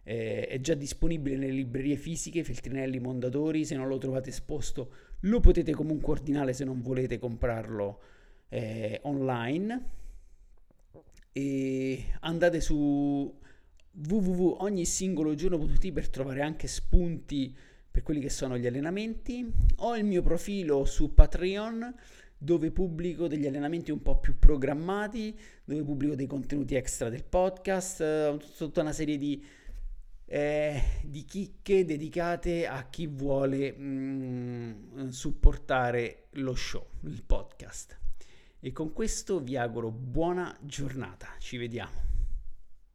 eh, 0.02 0.46
è 0.46 0.60
già 0.60 0.74
disponibile 0.74 1.36
nelle 1.36 1.52
librerie 1.52 1.96
fisiche, 1.96 2.44
Feltrinelli 2.44 3.00
Mondadori, 3.00 3.64
se 3.64 3.74
non 3.74 3.88
lo 3.88 3.98
trovate 3.98 4.28
esposto 4.28 4.90
lo 5.20 5.40
potete 5.40 5.72
comunque 5.72 6.12
ordinare 6.12 6.52
se 6.52 6.64
non 6.64 6.82
volete 6.82 7.18
comprarlo 7.18 8.00
eh, 8.48 9.00
online 9.04 10.04
e 11.36 12.12
andate 12.20 12.62
su 12.62 13.30
www.ognisingologiorno.it 13.92 15.92
per 15.92 16.08
trovare 16.08 16.40
anche 16.40 16.66
spunti 16.66 17.54
per 17.90 18.02
quelli 18.02 18.20
che 18.20 18.30
sono 18.30 18.56
gli 18.56 18.66
allenamenti. 18.66 19.46
Ho 19.76 19.94
il 19.98 20.06
mio 20.06 20.22
profilo 20.22 20.86
su 20.86 21.12
Patreon 21.12 21.94
dove 22.38 22.70
pubblico 22.70 23.28
degli 23.28 23.46
allenamenti 23.46 23.90
un 23.90 24.00
po' 24.00 24.18
più 24.18 24.38
programmati, 24.38 25.38
dove 25.62 25.82
pubblico 25.82 26.14
dei 26.14 26.26
contenuti 26.26 26.74
extra 26.74 27.10
del 27.10 27.24
podcast, 27.24 28.56
tutta 28.56 28.80
una 28.80 28.94
serie 28.94 29.18
di, 29.18 29.44
eh, 30.24 30.82
di 31.02 31.22
chicche 31.24 31.84
dedicate 31.84 32.66
a 32.66 32.88
chi 32.88 33.06
vuole 33.08 33.74
mm, 33.78 35.08
supportare 35.08 36.28
lo 36.30 36.54
show, 36.54 36.86
il 37.02 37.22
podcast. 37.22 38.04
E 38.66 38.72
con 38.72 38.92
questo 38.92 39.38
vi 39.38 39.56
auguro 39.56 39.92
buona 39.92 40.52
giornata. 40.60 41.28
Ci 41.38 41.56
vediamo. 41.56 42.15